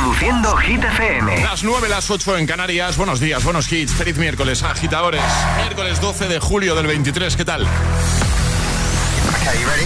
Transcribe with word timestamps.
Reproduciendo 0.00 0.56
Hit 0.56 0.82
FM. 0.82 1.42
Las 1.42 1.62
9, 1.62 1.86
las 1.90 2.10
8 2.10 2.38
en 2.38 2.46
Canarias. 2.46 2.96
Buenos 2.96 3.20
días, 3.20 3.44
buenos 3.44 3.70
hits. 3.70 3.92
Feliz 3.92 4.16
miércoles, 4.16 4.62
agitadores. 4.62 5.20
Miércoles 5.58 6.00
12 6.00 6.26
de 6.26 6.38
julio 6.40 6.74
del 6.74 6.86
23. 6.86 7.36
¿Qué 7.36 7.44
tal? 7.44 7.66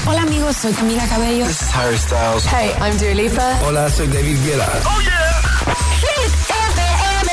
Hola 0.07 0.23
amigos, 0.23 0.57
soy 0.57 0.73
Camila 0.73 1.05
Cabello. 1.09 1.45
This 1.47 1.63
is 1.63 1.75
Harry 1.75 1.99
Styles. 1.99 2.45
Hey, 2.47 2.71
I'm 2.81 2.97
Dua 2.97 3.13
Lipa. 3.13 3.59
Hola, 3.65 3.91
soy 3.91 4.07
David 4.07 4.39
Guetta. 4.45 4.71
Oh 4.85 5.01
yeah. 5.01 5.43
Hit 5.99 6.33
FM. 6.79 7.33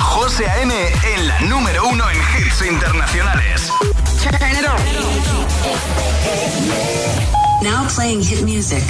José 0.00 0.46
A.M. 0.48 0.72
en 0.74 1.28
la 1.28 1.38
número 1.40 1.86
uno 1.86 2.04
en 2.08 2.16
hits 2.16 2.62
internacionales. 2.62 3.70
Turn 4.22 4.56
it 4.56 4.64
on. 4.66 4.80
Now 7.62 7.86
playing 7.94 8.22
hit 8.22 8.40
music. 8.40 8.82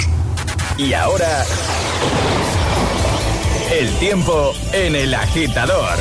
Y 0.77 0.93
ahora 0.93 1.45
el 3.71 3.93
tiempo 3.99 4.53
en 4.73 4.95
el 4.95 5.13
agitador. 5.13 5.99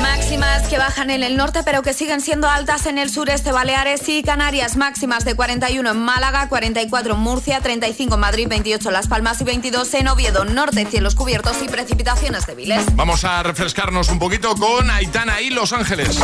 Máximas 0.00 0.68
que 0.68 0.78
bajan 0.78 1.10
en 1.10 1.22
el 1.22 1.36
norte 1.36 1.62
pero 1.64 1.82
que 1.82 1.92
siguen 1.92 2.20
siendo 2.20 2.48
altas 2.48 2.86
en 2.86 2.98
el 2.98 3.10
sureste, 3.10 3.52
Baleares 3.52 4.08
y 4.08 4.22
Canarias. 4.22 4.76
Máximas 4.76 5.24
de 5.24 5.34
41 5.34 5.90
en 5.90 5.98
Málaga, 5.98 6.48
44 6.48 7.14
en 7.14 7.20
Murcia, 7.20 7.60
35 7.60 8.14
en 8.14 8.20
Madrid, 8.20 8.46
28 8.48 8.88
en 8.88 8.92
Las 8.92 9.08
Palmas 9.08 9.40
y 9.40 9.44
22 9.44 9.92
en 9.94 10.08
Oviedo. 10.08 10.44
Norte, 10.44 10.86
cielos 10.86 11.14
cubiertos 11.14 11.56
y 11.62 11.68
precipitaciones 11.68 12.46
débiles. 12.46 12.84
Vamos 12.94 13.24
a 13.24 13.42
refrescarnos 13.42 14.08
un 14.08 14.18
poquito 14.18 14.54
con 14.54 14.90
Aitana 14.90 15.40
y 15.40 15.50
Los 15.50 15.72
Ángeles. 15.72 16.16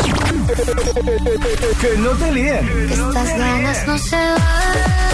que 1.80 1.98
no 1.98 2.10
te 2.10 2.32
líen. 2.32 2.90
Estas 2.90 3.36
ganas 3.36 3.86
no 3.86 3.98
se 3.98 4.16
van. 4.16 5.13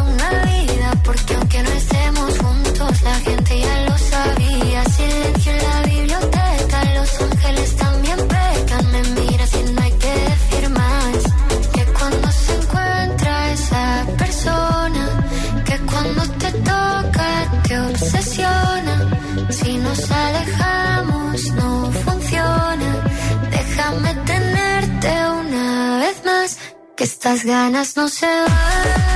estas 27.21 27.45
ganas 27.45 27.95
no 27.95 28.07
se 28.07 28.25
van. 28.25 29.10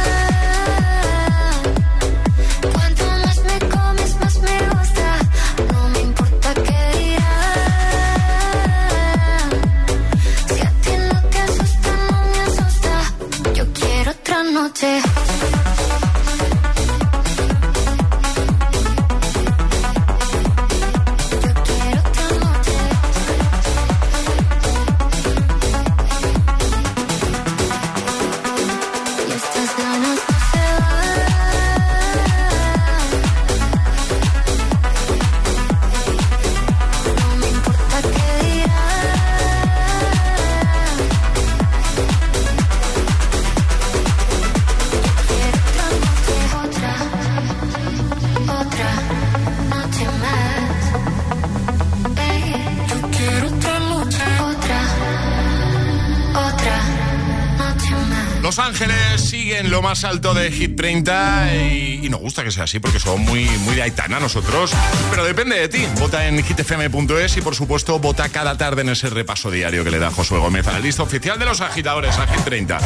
Alto 60.06 60.34
de 60.34 60.52
Hit 60.52 60.76
30 60.78 61.56
y, 61.56 62.00
y 62.04 62.10
nos 62.10 62.20
gusta 62.20 62.44
que 62.44 62.52
sea 62.52 62.64
así 62.66 62.80
porque 62.80 63.00
somos 63.00 63.20
muy, 63.20 63.46
muy 63.60 63.76
de 63.76 63.84
Aitana 63.84 64.20
nosotros. 64.20 64.72
Pero 65.10 65.26
depende 65.26 65.60
de 65.60 65.68
ti. 65.68 65.86
Vota 66.00 66.28
en 66.28 66.44
hitfm.es 66.44 67.38
y 67.38 67.42
por 67.42 67.56
supuesto 67.56 68.00
vota 68.00 68.30
cada 68.30 68.58
tarde 68.58 68.82
en 68.84 68.90
ese 68.90 69.10
repaso 69.10 69.52
diario 69.52 69.84
que 69.84 69.92
le 69.92 70.00
da 70.00 70.12
Josué 70.12 70.38
Gómez 70.40 70.68
a 70.68 70.74
la 70.74 70.80
lista 70.80 71.04
oficial 71.04 71.38
de 71.40 71.46
los 71.46 71.62
agitadores 71.62 72.18
a 72.18 72.28
Hit 72.28 72.44
30. 72.46 72.80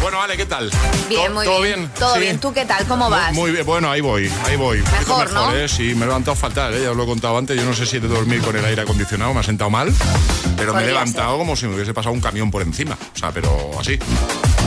Bueno, 0.00 0.18
vale, 0.18 0.36
¿qué 0.36 0.46
tal? 0.46 0.68
Bien, 1.08 1.26
¿Todo- 1.26 1.34
muy 1.34 1.44
¿Todo 1.46 1.60
bien. 1.62 1.78
bien? 1.80 1.90
Todo 1.96 2.14
Sí. 2.14 2.20
bien. 2.20 2.38
¿Tú 2.40 2.52
qué 2.52 2.64
tal? 2.64 2.84
¿Cómo 2.86 3.08
vas? 3.08 3.32
Muy 3.34 3.52
bien, 3.52 3.64
bueno, 3.64 3.88
ahí 3.88 4.00
voy, 4.00 4.28
ahí 4.46 4.56
voy. 4.56 4.78
Poquito 4.80 4.98
Mejor, 5.18 5.32
¿no? 5.32 5.54
¿eh? 5.54 5.68
Sí, 5.68 5.94
me 5.94 6.04
he 6.04 6.08
levantado 6.08 6.34
fatal, 6.34 6.74
¿eh? 6.74 6.82
ya 6.82 6.90
os 6.90 6.96
lo 6.96 7.04
he 7.04 7.06
contado 7.06 7.38
antes. 7.38 7.56
Yo 7.56 7.64
no 7.64 7.72
sé 7.72 7.86
si 7.86 7.98
he 7.98 8.00
de 8.00 8.08
dormir 8.08 8.40
con 8.42 8.56
el 8.56 8.64
aire 8.64 8.82
acondicionado, 8.82 9.32
me 9.32 9.40
ha 9.40 9.44
sentado 9.44 9.70
mal, 9.70 9.92
pero 10.56 10.72
me 10.74 10.80
he 10.80 10.82
Podría 10.82 10.86
levantado 10.94 11.38
como 11.38 11.54
si 11.54 11.66
me 11.66 11.76
hubiese 11.76 11.94
pasado 11.94 12.12
un 12.14 12.20
camión 12.20 12.50
por 12.50 12.62
encima. 12.62 12.98
O 13.14 13.18
sea, 13.18 13.30
pero 13.30 13.70
así. 13.78 13.96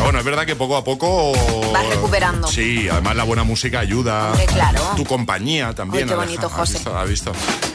Bueno, 0.03 0.19
es 0.19 0.25
verdad 0.25 0.45
que 0.45 0.55
poco 0.55 0.77
a 0.77 0.83
poco. 0.83 1.31
Vas 1.73 1.87
recuperando. 1.89 2.47
Sí, 2.47 2.87
además 2.89 3.15
la 3.15 3.23
buena 3.23 3.43
música 3.43 3.79
ayuda. 3.79 4.29
Hombre, 4.31 4.45
claro. 4.45 4.81
Tu 4.95 5.03
compañía 5.05 5.73
también. 5.73 6.03
Ay, 6.03 6.09
qué 6.09 6.15
bonito, 6.15 6.47
¿Has 6.47 6.53
José. 6.53 6.73
visto? 6.73 6.97
¿Has 6.97 7.09
visto? 7.09 7.31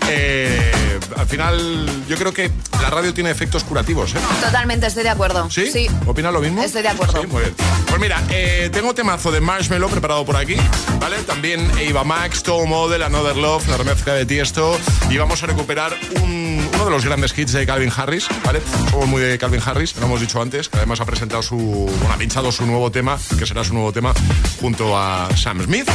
Eh, 0.08 0.72
al 1.16 1.26
final, 1.26 1.88
yo 2.08 2.16
creo 2.16 2.32
que 2.32 2.50
la 2.80 2.90
radio 2.90 3.12
tiene 3.14 3.30
efectos 3.30 3.62
curativos, 3.64 4.14
¿eh? 4.14 4.18
Totalmente, 4.42 4.86
estoy 4.86 5.02
de 5.02 5.08
acuerdo. 5.10 5.50
¿Sí? 5.50 5.70
Sí. 5.70 5.88
¿Opinas 6.06 6.32
lo 6.32 6.40
mismo? 6.40 6.62
Estoy 6.62 6.82
de 6.82 6.88
acuerdo. 6.88 7.20
Sí, 7.20 7.26
muy 7.28 7.42
bien. 7.42 7.54
Pues 7.86 8.00
mira, 8.00 8.22
eh, 8.30 8.70
tengo 8.72 8.94
temazo 8.94 9.30
de 9.32 9.40
Marshmello 9.40 9.88
preparado 9.88 10.24
por 10.24 10.36
aquí, 10.36 10.56
¿vale? 11.00 11.16
También 11.18 11.70
Eva 11.80 12.04
Max, 12.04 12.42
Toe 12.42 12.66
Model, 12.66 13.02
Another 13.02 13.36
Love, 13.36 13.66
la 13.68 13.76
remezcla 13.76 14.14
de 14.14 14.26
Tiesto. 14.26 14.78
Y 15.10 15.16
vamos 15.16 15.42
a 15.42 15.46
recuperar 15.46 15.96
un- 16.22 16.39
uno 16.74 16.84
de 16.84 16.90
los 16.90 17.04
grandes 17.04 17.36
hits 17.36 17.52
de 17.52 17.66
Calvin 17.66 17.92
Harris, 17.94 18.26
¿vale? 18.44 18.60
Somos 18.90 19.06
muy 19.06 19.20
de 19.20 19.38
Calvin 19.38 19.60
Harris, 19.64 19.94
lo 19.96 20.06
hemos 20.06 20.20
dicho 20.20 20.40
antes, 20.40 20.68
que 20.68 20.78
además 20.78 21.00
ha 21.00 21.04
presentado 21.04 21.42
su. 21.42 21.56
Bueno, 21.56 22.12
ha 22.14 22.16
pinchado 22.16 22.50
su 22.52 22.64
nuevo 22.66 22.90
tema, 22.90 23.18
que 23.38 23.46
será 23.46 23.64
su 23.64 23.74
nuevo 23.74 23.92
tema, 23.92 24.14
junto 24.60 24.96
a 24.98 25.28
Sam 25.36 25.62
Smith. 25.64 25.88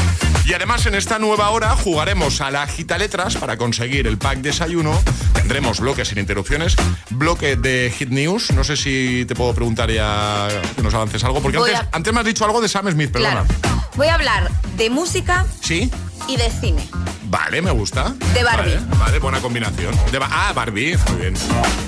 Y 0.45 0.53
además 0.53 0.85
en 0.85 0.93
esta 0.95 1.17
nueva 1.17 1.49
hora 1.49 1.75
jugaremos 1.75 2.39
a 2.41 2.51
la 2.51 2.67
gita 2.67 2.97
letras 2.97 3.35
para 3.37 3.57
conseguir 3.57 4.05
el 4.07 4.17
pack 4.17 4.39
desayuno. 4.39 4.99
Tendremos 5.33 5.79
bloques 5.79 6.07
sin 6.07 6.19
interrupciones, 6.19 6.75
bloque 7.09 7.55
de 7.55 7.91
hit 7.97 8.09
news. 8.09 8.51
No 8.51 8.63
sé 8.63 8.77
si 8.77 9.25
te 9.27 9.33
puedo 9.35 9.53
preguntar 9.53 9.89
ya 9.91 10.47
que 10.75 10.81
nos 10.83 10.93
avances 10.93 11.23
algo, 11.23 11.41
porque 11.41 11.57
antes, 11.57 11.75
a- 11.75 11.87
antes 11.91 12.13
me 12.13 12.19
has 12.19 12.25
dicho 12.25 12.45
algo 12.45 12.61
de 12.61 12.69
Sam 12.69 12.91
Smith, 12.91 13.11
perdona. 13.11 13.43
Claro. 13.45 13.79
Voy 13.95 14.07
a 14.07 14.15
hablar 14.15 14.51
de 14.77 14.89
música 14.89 15.45
¿Sí? 15.61 15.89
Y 16.27 16.37
de 16.37 16.49
cine. 16.49 16.87
Vale, 17.23 17.61
me 17.61 17.71
gusta. 17.71 18.13
De 18.33 18.43
Barbie. 18.43 18.77
Vale, 18.97 19.19
buena 19.19 19.39
combinación. 19.41 19.93
ah, 20.21 20.53
Barbie, 20.55 20.97
muy 21.09 21.21
bien. 21.21 21.33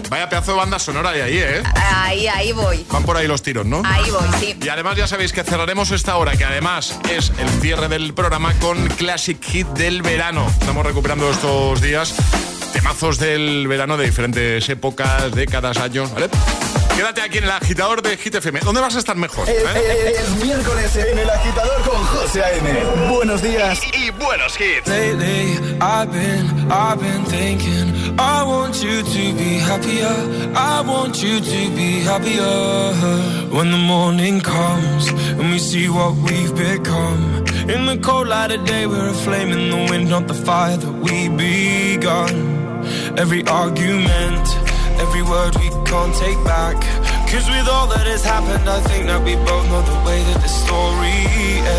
Vaya 0.10 0.30
pedazo 0.30 0.52
de 0.52 0.58
banda 0.58 0.80
sonora 0.80 1.12
de 1.12 1.22
ahí, 1.22 1.38
¿eh? 1.38 1.64
Ahí, 1.76 2.28
ahí 2.28 2.52
voy. 2.52 2.86
Van 2.92 3.04
por 3.04 3.18
ahí 3.18 3.28
los 3.28 3.42
tiros, 3.42 3.66
¿no? 3.66 3.82
Ahí 3.86 4.10
voy, 4.10 4.28
sí. 4.40 4.58
Y 4.62 4.70
además 4.70 4.98
ya 4.98 5.08
sabéis 5.08 5.32
que 5.34 5.44
cerraremos 5.44 5.92
esta 5.92 6.18
hora, 6.18 6.36
que 6.36 6.46
además 6.46 7.00
es 7.10 7.32
el 7.40 7.50
cierre 7.62 7.88
del 7.88 8.14
programa 8.14 8.54
con 8.60 8.88
Classic 8.90 9.42
Hit 9.44 9.68
del 9.70 10.02
verano. 10.02 10.48
Estamos 10.60 10.86
recuperando 10.86 11.30
estos 11.30 11.82
días 11.82 12.16
temazos 12.74 13.18
del 13.20 13.68
verano 13.68 13.98
de 13.98 14.06
diferentes 14.06 14.68
épocas, 14.70 15.32
décadas, 15.34 15.78
años, 15.78 16.14
¿vale? 16.14 16.30
Quédate 16.98 17.22
aquí 17.22 17.38
en 17.38 17.44
el 17.44 17.52
agitador 17.52 18.02
de 18.02 18.18
Hit 18.18 18.34
FM. 18.34 18.62
¿Dónde 18.62 18.82
vas 18.82 18.96
a 18.96 18.98
estar 18.98 19.16
mejor? 19.16 19.48
Es, 19.48 19.56
eh, 19.56 19.68
eh, 19.76 20.16
eh, 20.18 20.44
miércoles 20.44 20.96
en 20.96 21.20
el 21.20 21.30
agitador 21.30 21.84
con 21.84 22.04
José 22.06 22.42
A.M. 22.42 23.08
Buenos 23.08 23.44
días 23.44 23.80
y, 23.94 24.10
buenos 24.10 24.60
hits. 24.60 24.88
Lately, 24.88 25.60
I've 25.80 26.12
been, 26.12 26.72
I've 26.72 27.00
been 27.00 27.24
thinking, 27.26 27.94
I 28.18 28.42
want 28.42 28.82
you 28.82 29.04
to 29.04 29.38
be 29.38 29.60
happier. 29.60 30.10
I 30.56 30.82
want 30.82 31.22
you 31.22 31.40
to 31.40 31.70
be 31.76 32.02
happier. 32.02 32.96
When 33.52 33.70
the 33.70 33.78
morning 33.78 34.42
comes 34.42 35.08
and 35.38 35.52
we 35.52 35.60
see 35.60 35.90
what 35.90 36.16
we've 36.16 36.56
become. 36.56 37.46
In 37.70 37.86
the 37.86 38.00
cold 38.02 38.28
light 38.28 38.50
of 38.50 38.66
day, 38.66 38.88
we're 38.88 39.10
a 39.10 39.14
flame 39.14 39.52
in 39.52 39.70
the 39.70 39.92
wind, 39.92 40.10
not 40.10 40.28
the 40.28 40.34
fire 40.34 40.78
that 40.78 40.94
we 41.04 41.30
begun. 41.30 42.82
Every 43.20 43.46
argument 43.46 44.48
Every 45.00 45.22
word 45.22 45.56
we 45.58 45.70
can't 45.88 46.14
take 46.16 46.42
back. 46.44 46.76
Cause 47.32 47.48
with 47.48 47.68
all 47.68 47.88
that 47.88 48.06
has 48.08 48.24
happened, 48.24 48.68
I 48.68 48.80
think 48.88 49.08
that 49.08 49.24
we 49.24 49.36
both 49.36 49.66
know 49.72 49.82
the 49.82 50.00
way 50.08 50.20
that 50.30 50.40
the 50.44 50.52
story 50.52 51.20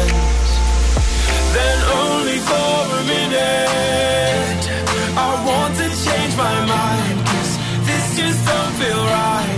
ends. 0.01 0.51
Then 1.53 1.79
only 2.01 2.39
for 2.41 2.73
a 3.01 3.03
minute, 3.05 4.65
I 5.13 5.31
want 5.45 5.73
to 5.81 5.89
change 5.93 6.35
my 6.37 6.57
mind. 6.65 7.17
Cause 7.29 7.53
this 7.85 8.07
just 8.17 8.41
don't 8.49 8.75
feel 8.81 9.05
right 9.05 9.58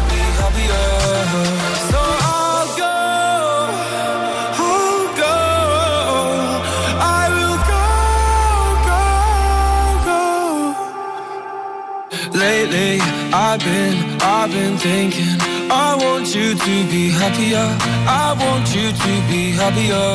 Lately, 12.33 12.99
I've 13.33 13.59
been, 13.59 14.21
I've 14.21 14.51
been 14.51 14.77
thinking 14.77 15.35
I 15.69 15.95
want 15.95 16.33
you 16.33 16.55
to 16.55 16.75
be 16.89 17.09
happier 17.09 17.67
I 18.07 18.35
want 18.39 18.73
you 18.73 18.91
to 18.91 19.13
be 19.27 19.51
happier 19.51 20.11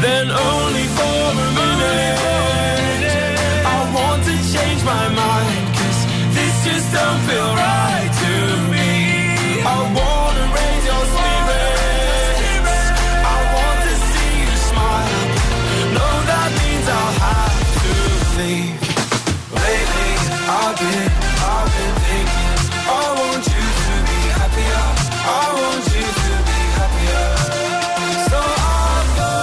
Then 0.00 0.30
only 0.30 0.86
for 0.96 1.20
a 1.32 1.48
minute. 1.60 2.18
I 3.64 3.80
want 3.94 4.24
to 4.24 4.36
change 4.52 4.84
my 4.84 5.08
mind 5.08 5.66
Cause 5.76 6.00
this 6.34 6.64
just 6.64 6.92
don't 6.92 7.20
feel 7.28 7.54
right 7.54 7.97
been, 20.78 21.10
I've 21.52 21.70
been 21.74 21.94
thinking 22.06 22.58
I 22.88 23.04
want 23.20 23.44
you 23.52 23.64
to 23.84 23.94
be 24.08 24.20
happier 24.38 24.84
I 25.24 25.44
want 25.60 25.84
you 25.94 26.06
to 26.22 26.32
be 26.48 26.60
happier 26.78 27.26
So 28.30 28.40
I'll 28.68 29.08
go 29.18 29.34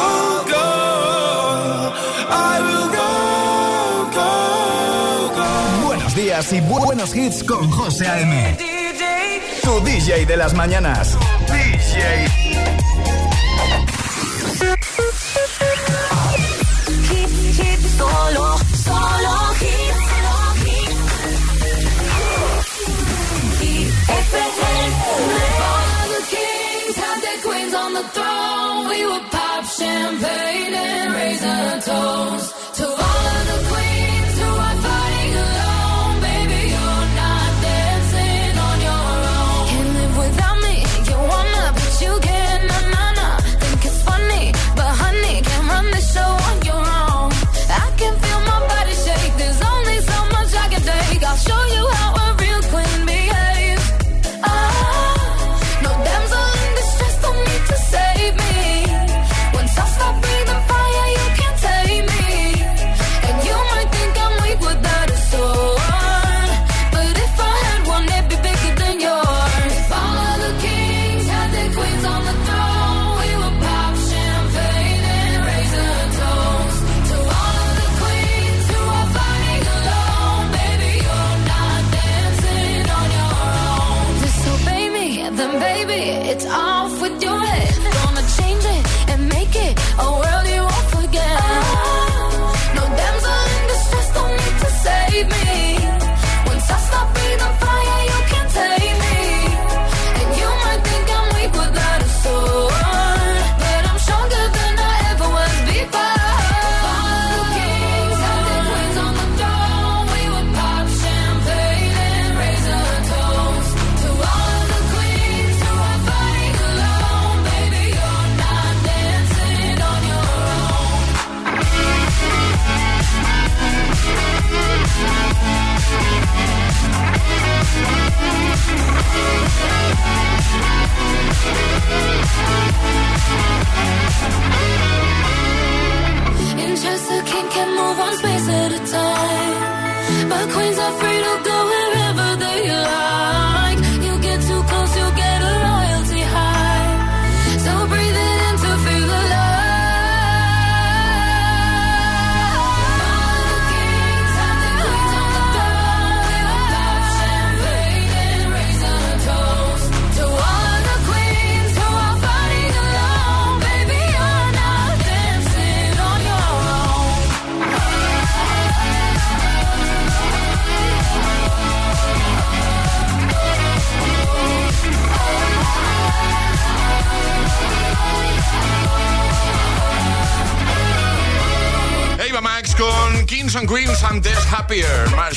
I'll 0.00 0.40
go 0.54 0.66
I 2.30 2.54
will 2.66 2.88
go, 2.98 3.10
go, 4.18 4.30
go 5.36 5.48
Buenos 5.86 6.14
días 6.14 6.52
y 6.52 6.60
bu- 6.60 6.84
buenos 6.84 7.14
hits 7.14 7.42
con 7.44 7.70
José 7.70 8.06
A.M. 8.08 8.56
Tu 9.62 9.80
DJ 9.84 10.26
de 10.26 10.36
las 10.36 10.54
mañanas. 10.54 11.16
On 27.90 28.02
the 28.02 28.08
throne. 28.10 28.88
We 28.88 29.06
would 29.06 29.30
pop 29.30 29.64
champagne 29.64 30.74
and 30.74 31.14
raise 31.14 31.42
a 31.42 31.80
toast 31.90 32.74
to 32.76 32.84
all 32.86 33.26
of 33.36 33.46
the 33.50 33.68
queens 33.68 34.09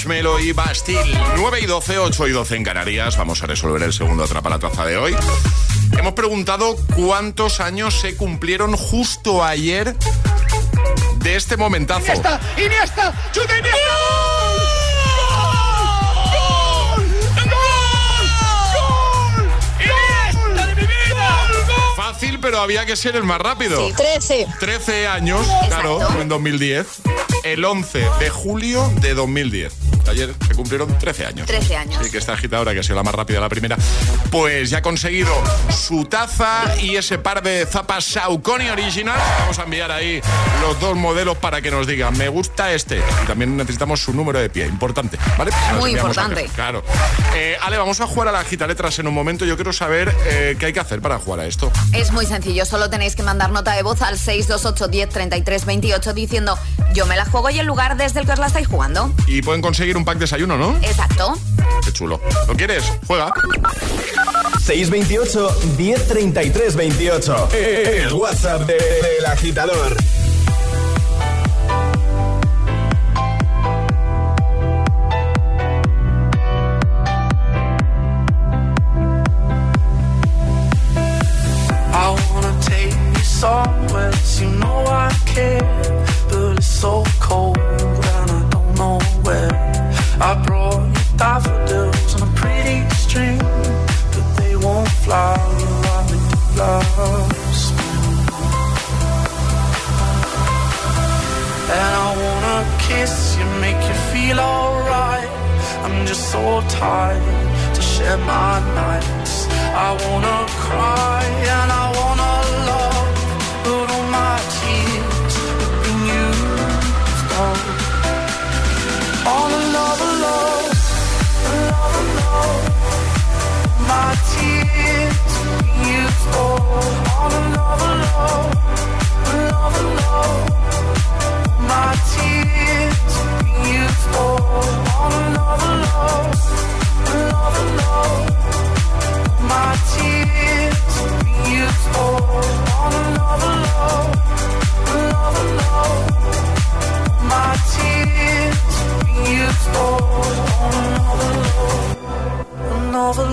Happier, 0.04 0.24
Marshmallow 0.24 0.40
y 0.40 0.52
Bastille. 0.52 1.18
9 1.36 1.60
y 1.62 1.66
12, 1.66 1.98
8 2.00 2.28
y 2.28 2.32
12 2.32 2.56
en 2.58 2.64
Canarias. 2.64 3.18
Vamos 3.18 3.42
a 3.44 3.48
resolver 3.48 3.82
el 3.84 3.94
segundo 3.94 4.24
Atrapa 4.24 4.50
la 4.50 4.60
Taza 4.60 4.86
de 4.86 4.98
hoy. 4.98 5.16
Hemos 5.98 6.14
preguntado 6.14 6.76
cuántos 6.96 7.60
años 7.60 8.00
se 8.00 8.16
cumplieron 8.16 8.76
justo 8.76 9.44
ayer 9.44 9.96
de 11.18 11.36
este 11.36 11.58
momentazo. 11.58 12.06
Iniesta, 12.06 12.40
Iniesta, 12.58 13.14
chuta 13.32 13.58
Iniesta. 13.58 13.80
¡Iniesta 19.80 20.66
de 20.68 20.76
mi 20.76 20.82
vida! 20.82 21.48
Fácil, 21.96 22.40
pero 22.40 22.60
había 22.60 22.86
que 22.86 22.96
ser 22.96 23.16
el 23.16 23.24
más 23.24 23.40
rápido. 23.40 23.88
Sí. 23.88 23.94
13. 23.96 24.48
13 24.60 25.08
años, 25.08 25.46
claro, 25.68 26.02
Exacto. 26.02 26.22
en 26.22 26.30
2010. 26.30 26.88
El 27.44 27.66
11 27.66 28.06
de 28.20 28.30
julio 28.30 28.90
de 29.02 29.14
2010. 29.14 29.74
Ayer 30.10 30.34
se 30.48 30.56
cumplieron 30.56 30.98
13 30.98 31.26
años. 31.26 31.48
13 31.48 31.76
años. 31.76 32.04
Sí, 32.04 32.12
que 32.12 32.18
esta 32.18 32.34
agitadora, 32.34 32.74
que 32.74 32.80
ha 32.80 32.84
sido 32.84 32.96
la 32.96 33.04
más 33.04 33.16
rápida 33.16 33.40
la 33.40 33.50
primera, 33.50 33.78
pues 34.32 34.70
ya 34.70 34.80
ha 34.80 34.82
conseguido 34.82 35.32
su 35.70 36.06
taza 36.06 36.76
y 36.82 36.96
ese 36.96 37.18
par 37.18 37.42
de 37.42 37.66
zapas 37.66 38.06
Saucony 38.06 38.70
Original. 38.70 39.20
Vamos 39.40 39.60
a 39.60 39.64
enviar 39.64 39.92
ahí 39.92 40.22
los 40.62 40.80
dos 40.80 40.96
modelos 40.96 41.38
para 41.38 41.62
que 41.62 41.72
nos 41.72 41.88
digan, 41.88 42.18
me 42.18 42.30
gusta 42.30 42.74
este. 42.74 43.02
Y 43.24 43.28
también 43.28 43.56
necesitamos 43.58 44.02
su 44.02 44.14
número 44.14 44.40
de 44.40 44.50
pie, 44.50 44.66
importante, 44.66 45.18
¿vale? 45.38 45.52
Nos 45.72 45.80
Muy 45.80 45.92
importante. 45.92 46.50
Claro. 46.56 46.84
Eh, 47.36 47.58
Ale, 47.62 47.78
vamos 47.78 48.00
a 48.02 48.08
jugar 48.08 48.28
a 48.28 48.32
la 48.32 48.44
gita 48.44 48.68
letras 48.68 49.00
en 49.00 49.08
un 49.08 49.14
momento. 49.14 49.46
Yo 49.46 49.56
quiero 49.56 49.74
saber 49.74 50.14
eh, 50.26 50.56
qué 50.60 50.68
hay 50.68 50.74
que 50.74 50.80
hacer 50.80 51.02
para 51.02 51.18
jugar 51.20 51.42
a 51.42 51.46
esto. 51.46 51.72
Es 51.94 52.12
muy 52.12 52.26
sencillo, 52.26 52.66
solo 52.66 52.90
tenéis 52.90 53.16
que 53.16 53.24
mandar 53.24 53.52
nota 53.52 53.74
de 53.74 53.84
voz 53.84 54.02
al 54.02 54.18
628 54.18 54.88
10 54.88 55.10
33 55.10 55.66
28 55.66 56.14
diciendo 56.14 56.58
yo 56.94 57.06
me 57.06 57.16
la 57.16 57.26
juego 57.26 57.50
y 57.50 57.60
el 57.60 57.66
lugar 57.66 57.98
desde 57.98 58.20
el 58.20 58.26
que 58.26 58.34
os 58.34 58.40
la 58.40 58.48
estáis 58.48 58.68
jugando. 58.68 59.12
Y 59.28 59.42
pueden 59.42 59.62
conseguir 59.62 59.93
un 59.98 60.06
pack 60.06 60.16
de 60.16 60.22
desayuno, 60.22 60.58
¿no? 60.58 60.76
Exacto. 60.82 61.34
Qué 61.86 61.92
chulo. 61.94 62.20
¿Lo 62.48 62.54
quieres? 62.56 62.84
Juega. 63.08 63.34
628 64.60 65.58
1033 65.78 66.76
28. 66.76 67.50
El 67.54 68.14
WhatsApp 68.14 68.62
de- 68.62 68.74
del 68.76 69.26
agitador. 69.26 69.96
Daffodils 91.24 92.16
on 92.16 92.22
a 92.28 92.32
pretty 92.42 92.80
string, 93.04 93.38
but 94.14 94.26
they 94.40 94.54
won't 94.58 94.90
fly 95.06 95.38
like 95.88 96.12
last. 96.60 97.74
And 101.78 101.92
I 102.06 102.10
wanna 102.24 102.60
kiss 102.88 103.16
you, 103.38 103.46
make 103.66 103.82
you 103.90 103.98
feel 104.12 104.38
alright. 104.52 105.30
I'm 105.86 105.98
just 106.12 106.24
so 106.34 106.44
tired 106.84 107.48
to 107.76 107.82
share 107.92 108.20
my 108.36 108.54
nights. 108.82 109.36
I 109.88 109.90
wanna 110.04 110.40
cry 110.66 111.24
and 111.56 111.70
I 111.84 111.86
wanna 112.00 112.13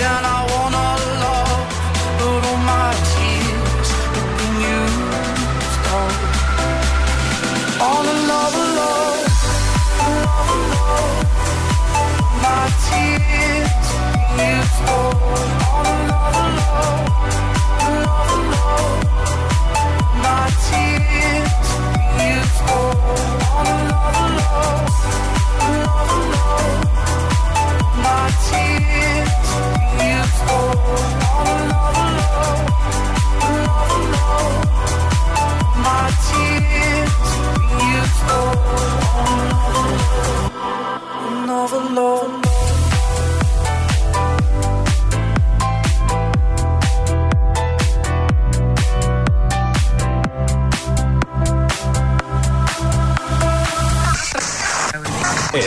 and 0.00 0.26
I 0.26 0.37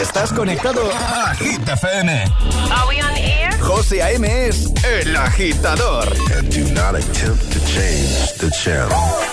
Estás 0.00 0.32
conectado 0.32 0.90
a 0.90 1.34
Hit 1.34 1.68
FM. 1.68 2.24
José 3.60 4.02
A.M. 4.02 4.46
es 4.48 4.72
el 4.84 5.14
agitador. 5.14 6.08
Do 6.48 6.64
not 6.72 6.94
attempt 6.94 7.52
to 7.52 7.60
change 7.66 8.32
the 8.38 8.50
channel. 8.50 9.31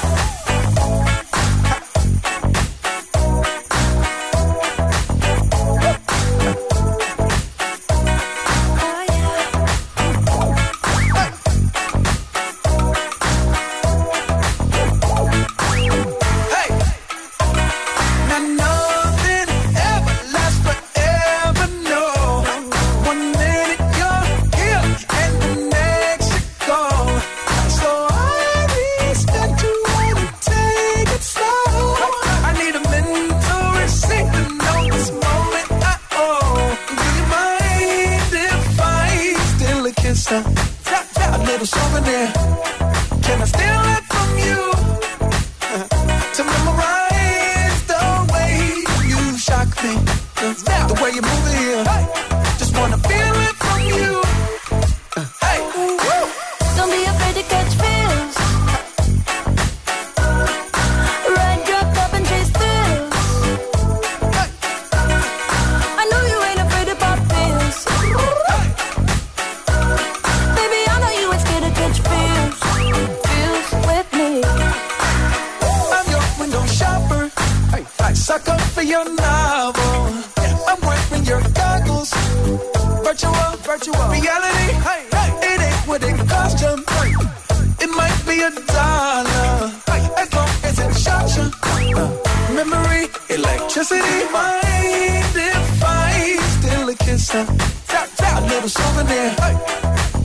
Steal 97.19 97.41
a 97.41 97.45
kiss? 97.45 97.59
Uh, 97.59 97.71
tap, 97.87 98.09
tap, 98.15 98.41
a 98.41 98.45
little 98.45 98.69
souvenir. 98.69 99.29
Hey, 99.31 99.55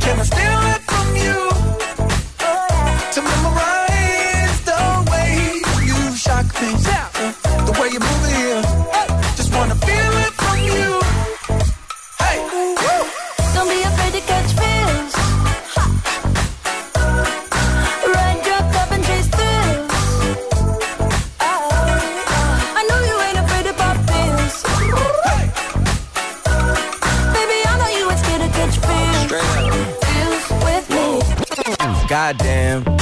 can 0.00 0.20
I 0.20 0.24
steal 0.24 0.60
it 0.74 0.82
from 0.82 1.16
you? 1.16 1.53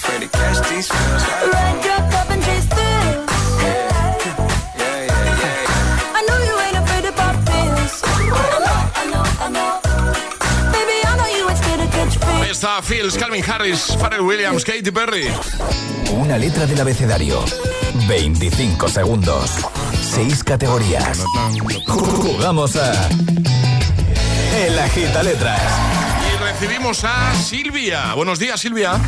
Afraid 0.00 0.20
to 0.22 0.28
catch 0.28 0.58
these 0.68 0.88
feels. 0.88 1.22
Ride 1.52 1.84
your 1.84 2.00
cup 2.10 2.30
and 2.30 2.42
chase 2.42 2.66
thrills. 2.72 3.28
I 6.18 6.20
know 6.26 6.38
you 6.48 6.54
ain't 6.64 6.78
afraid 6.82 7.04
to 7.04 7.12
pop 7.12 7.36
pills. 7.44 8.02
I 8.04 8.58
know, 8.64 8.80
I 9.00 9.04
know, 9.12 9.24
I 9.44 9.48
know. 9.56 9.72
Baby, 10.72 10.96
I 11.04 11.12
know 11.18 11.28
you 11.36 11.48
ain't 11.48 11.58
scared 11.58 11.80
to 11.80 11.88
catch 11.96 12.16
feels. 12.16 12.42
Ahí 12.42 12.50
está 12.50 12.82
Phil, 12.82 13.12
Calvin 13.12 13.44
Harris, 13.44 13.96
Pharrell 13.98 14.22
Williams, 14.22 14.64
Katy 14.64 14.90
Perry. 14.90 15.28
Una 16.12 16.38
letra 16.38 16.66
del 16.66 16.80
abecedario. 16.80 17.44
25 18.08 18.88
segundos. 18.88 19.50
6 20.14 20.44
categorías. 20.44 21.24
Jugamos 21.86 22.76
a. 22.76 23.08
El 24.64 24.78
agita 24.78 25.22
letras. 25.22 25.60
Y 26.32 26.42
recibimos 26.42 27.04
a 27.04 27.34
Silvia. 27.34 28.14
Buenos 28.14 28.38
días, 28.38 28.60
Silvia. 28.60 28.98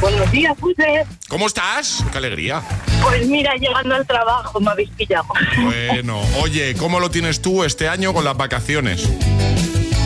Buenos 0.00 0.30
días, 0.30 0.54
José. 0.60 1.06
¿Cómo 1.28 1.46
estás? 1.46 2.04
Qué 2.12 2.18
alegría. 2.18 2.62
Pues 3.02 3.26
mira, 3.26 3.54
llegando 3.54 3.94
al 3.94 4.06
trabajo 4.06 4.60
me 4.60 4.70
habéis 4.70 4.90
pillado. 4.90 5.24
Bueno, 5.62 6.20
oye, 6.42 6.74
¿cómo 6.76 7.00
lo 7.00 7.10
tienes 7.10 7.40
tú 7.40 7.64
este 7.64 7.88
año 7.88 8.12
con 8.12 8.24
las 8.24 8.36
vacaciones? 8.36 9.04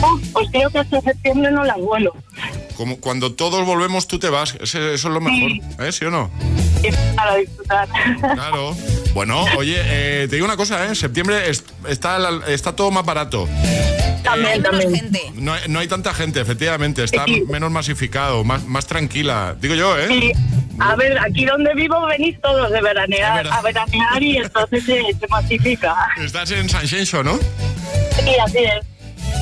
Uf, 0.01 0.21
Pues 0.31 0.47
creo 0.51 0.69
que 0.69 0.79
hasta 0.79 1.01
septiembre 1.01 1.51
no 1.51 1.63
las 1.65 1.77
vuelo. 1.77 2.13
Como 2.77 2.97
cuando 3.01 3.33
todos 3.33 3.65
volvemos, 3.65 4.07
tú 4.07 4.19
te 4.19 4.29
vas. 4.29 4.55
Eso 4.61 4.79
es 4.93 5.03
lo 5.03 5.19
mejor, 5.19 5.51
¿eh? 5.85 5.91
¿Sí 5.91 6.05
o 6.05 6.11
no? 6.11 6.31
Para 7.15 7.35
disfrutar. 7.35 7.89
Claro. 8.35 8.73
Bueno, 9.13 9.43
oye, 9.57 9.75
eh, 9.83 10.27
te 10.29 10.35
digo 10.35 10.45
una 10.45 10.55
cosa, 10.55 10.85
¿eh? 10.85 10.89
En 10.89 10.95
septiembre 10.95 11.49
es- 11.49 11.65
está, 11.89 12.17
la- 12.19 12.45
está 12.47 12.73
todo 12.75 12.89
más 12.91 13.03
barato. 13.05 13.49
También, 14.23 14.61
también. 14.63 14.93
gente. 14.95 15.31
No 15.35 15.53
hay, 15.53 15.61
no 15.67 15.79
hay 15.79 15.87
tanta 15.87 16.13
gente, 16.13 16.39
efectivamente. 16.41 17.03
Está 17.03 17.25
Sí. 17.25 17.43
menos 17.49 17.71
masificado, 17.71 18.43
más, 18.43 18.65
más 18.65 18.85
tranquila. 18.87 19.55
Digo 19.59 19.75
yo, 19.75 19.97
¿eh? 19.97 20.07
Y, 20.13 20.31
a 20.79 20.95
ver, 20.95 21.17
aquí 21.19 21.45
donde 21.45 21.73
vivo 21.75 22.05
venís 22.07 22.39
todos 22.41 22.71
de 22.71 22.81
veranear, 22.81 23.47
a 23.47 23.61
veranear 23.61 24.21
y 24.21 24.37
entonces 24.37 24.83
se, 24.85 25.01
se 25.19 25.27
masifica. 25.27 25.95
Estás 26.17 26.51
en 26.51 26.69
San 26.69 26.87
Xenxo, 26.87 27.23
¿no? 27.23 27.37
Sí, 27.37 28.31
así 28.45 28.57
es. 28.59 28.85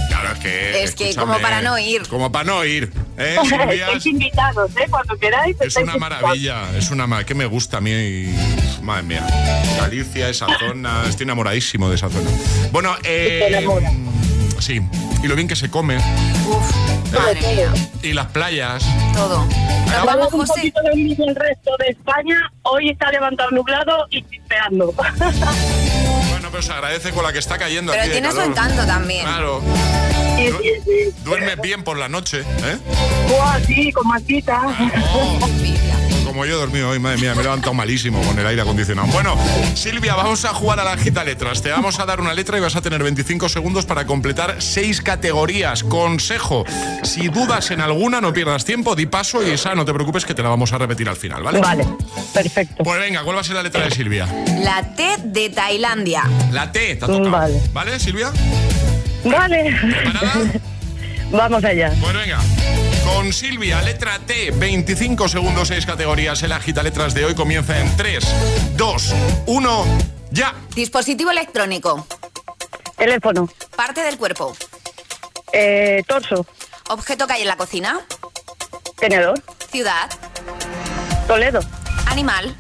Claro, 0.09 0.29
es 0.33 0.39
que. 0.39 0.83
Es 0.83 0.95
que 0.95 1.15
como 1.15 1.37
para 1.39 1.61
no 1.61 1.77
ir. 1.77 2.01
Como 2.07 2.31
para 2.31 2.43
no 2.45 2.65
ir, 2.65 2.91
¿eh? 3.17 3.35
Estáis 3.71 4.05
invitados, 4.07 4.71
¿eh? 4.77 4.85
Cuando 4.89 5.15
queráis. 5.17 5.55
Es 5.61 5.75
una 5.75 5.93
invitados. 5.93 6.21
maravilla, 6.21 6.77
es 6.77 6.89
una 6.91 7.05
maravilla. 7.07 7.27
que 7.27 7.35
me 7.35 7.45
gusta 7.45 7.77
a 7.77 7.81
mí. 7.81 7.91
y- 7.91 8.35
Madre 8.81 9.03
mía. 9.03 9.27
Galicia, 9.77 10.29
esa 10.29 10.47
zona. 10.59 11.03
Estoy 11.09 11.25
enamoradísimo 11.25 11.89
de 11.89 11.95
esa 11.95 12.09
zona. 12.09 12.29
Bueno, 12.71 12.95
eh. 13.03 13.47
Te. 13.51 14.16
Sí. 14.59 14.81
Y 15.23 15.27
lo 15.27 15.35
bien 15.35 15.47
que 15.47 15.55
se 15.55 15.69
come. 15.69 15.97
Uf, 15.97 17.13
madre 17.13 17.39
mía. 17.41 17.71
Y 18.01 18.13
las 18.13 18.27
playas. 18.27 18.83
Todo. 19.13 19.45
Nos 19.45 20.05
vamos, 20.05 20.33
un 20.33 20.39
José. 20.41 20.53
poquito 20.55 20.81
de 20.81 20.91
envidia 20.91 21.25
el 21.27 21.35
resto 21.35 21.71
de 21.79 21.87
España. 21.89 22.51
Hoy 22.63 22.89
está 22.89 23.11
levantado 23.11 23.51
nublado 23.51 24.07
y 24.09 24.23
chispeando. 24.23 24.93
Bueno, 26.29 26.49
pero 26.51 26.61
se 26.61 26.71
agradece 26.71 27.11
con 27.11 27.23
la 27.23 27.33
que 27.33 27.39
está 27.39 27.57
cayendo 27.57 27.91
Pero 27.91 28.03
aquí 28.03 28.11
tiene 28.11 28.31
su 28.31 28.41
encanto 28.41 28.85
también. 28.85 29.25
Claro. 29.25 29.61
Sí, 30.37 30.49
sí, 30.61 30.69
sí. 30.85 31.15
Duerme 31.23 31.55
bien 31.55 31.83
por 31.83 31.97
la 31.97 32.07
noche, 32.09 32.41
¿eh? 32.41 32.77
Buah, 33.27 33.59
sí, 33.65 33.91
con 33.91 34.07
masita. 34.07 34.61
Como 36.37 36.45
yo 36.45 36.53
he 36.53 36.59
dormido 36.59 36.89
hoy, 36.89 36.99
madre 36.99 37.17
mía, 37.17 37.33
me 37.33 37.41
he 37.41 37.43
levantado 37.43 37.73
malísimo 37.73 38.21
con 38.21 38.37
el 38.37 38.45
aire 38.45 38.61
acondicionado. 38.61 39.07
Bueno, 39.07 39.35
Silvia, 39.73 40.13
vamos 40.13 40.45
a 40.45 40.49
jugar 40.49 40.79
a 40.79 40.83
la 40.83 40.95
gita 40.95 41.23
letras. 41.23 41.63
Te 41.63 41.71
vamos 41.71 41.99
a 41.99 42.05
dar 42.05 42.21
una 42.21 42.31
letra 42.31 42.59
y 42.59 42.61
vas 42.61 42.75
a 42.75 42.81
tener 42.83 43.01
25 43.01 43.49
segundos 43.49 43.87
para 43.87 44.05
completar 44.05 44.57
seis 44.61 45.01
categorías. 45.01 45.81
Consejo, 45.81 46.63
si 47.01 47.29
dudas 47.29 47.71
en 47.71 47.81
alguna, 47.81 48.21
no 48.21 48.33
pierdas 48.33 48.65
tiempo, 48.65 48.95
di 48.95 49.07
paso 49.07 49.41
y 49.41 49.49
esa 49.49 49.73
no 49.73 49.83
te 49.83 49.91
preocupes 49.95 50.25
que 50.25 50.35
te 50.35 50.43
la 50.43 50.49
vamos 50.49 50.71
a 50.73 50.77
repetir 50.77 51.09
al 51.09 51.15
final, 51.15 51.41
¿vale? 51.41 51.59
Vale, 51.59 51.87
perfecto. 52.31 52.83
Pues 52.83 52.99
venga, 52.99 53.23
¿cuál 53.23 53.37
va 53.37 53.41
a 53.41 53.43
ser 53.43 53.55
la 53.55 53.63
letra 53.63 53.85
de 53.85 53.89
Silvia? 53.89 54.27
La 54.59 54.93
T 54.93 55.15
de 55.23 55.49
Tailandia. 55.49 56.21
La 56.51 56.71
T, 56.71 56.97
te 56.97 57.03
ha 57.03 57.07
tocado. 57.07 57.31
Vale. 57.31 57.59
¿Vale, 57.73 57.99
Silvia? 57.99 58.31
Vale. 59.25 59.75
¿Preparada? 59.81 60.33
Vamos 61.31 61.63
allá. 61.63 61.91
Pues 61.99 62.13
venga. 62.13 62.39
Con 63.07 63.31
Silvia, 63.31 63.81
letra 63.81 64.19
T, 64.19 64.51
25 64.51 65.29
segundos, 65.29 65.69
6 65.69 65.85
categorías. 65.85 66.43
El 66.43 66.51
agita 66.51 66.83
letras 66.83 67.13
de 67.13 67.23
hoy 67.23 67.35
comienza 67.35 67.79
en 67.79 67.95
3, 67.95 68.75
2, 68.75 69.15
1, 69.45 69.85
ya. 70.31 70.53
Dispositivo 70.75 71.31
electrónico. 71.31 72.05
Teléfono. 72.97 73.49
Parte 73.75 74.01
del 74.01 74.17
cuerpo. 74.17 74.55
Eh, 75.53 76.03
torso. 76.05 76.45
Objeto 76.89 77.25
que 77.27 77.33
hay 77.33 77.41
en 77.43 77.47
la 77.47 77.55
cocina. 77.55 78.01
Tenedor. 78.99 79.41
Ciudad. 79.71 80.09
Toledo. 81.27 81.61
Animal. 82.07 82.55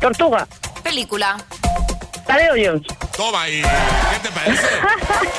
Tortuga. 0.00 0.48
Película. 0.82 1.36
Tadeo 2.26 2.54
Jones. 2.56 2.86
Toma 3.16 3.42
ahí. 3.42 3.60
¿Qué 3.60 4.28
te 4.28 4.34
parece? 4.34 4.66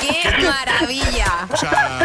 ¡Qué 0.00 0.46
maravilla! 0.46 1.48
O 1.52 1.56
sea, 1.56 1.98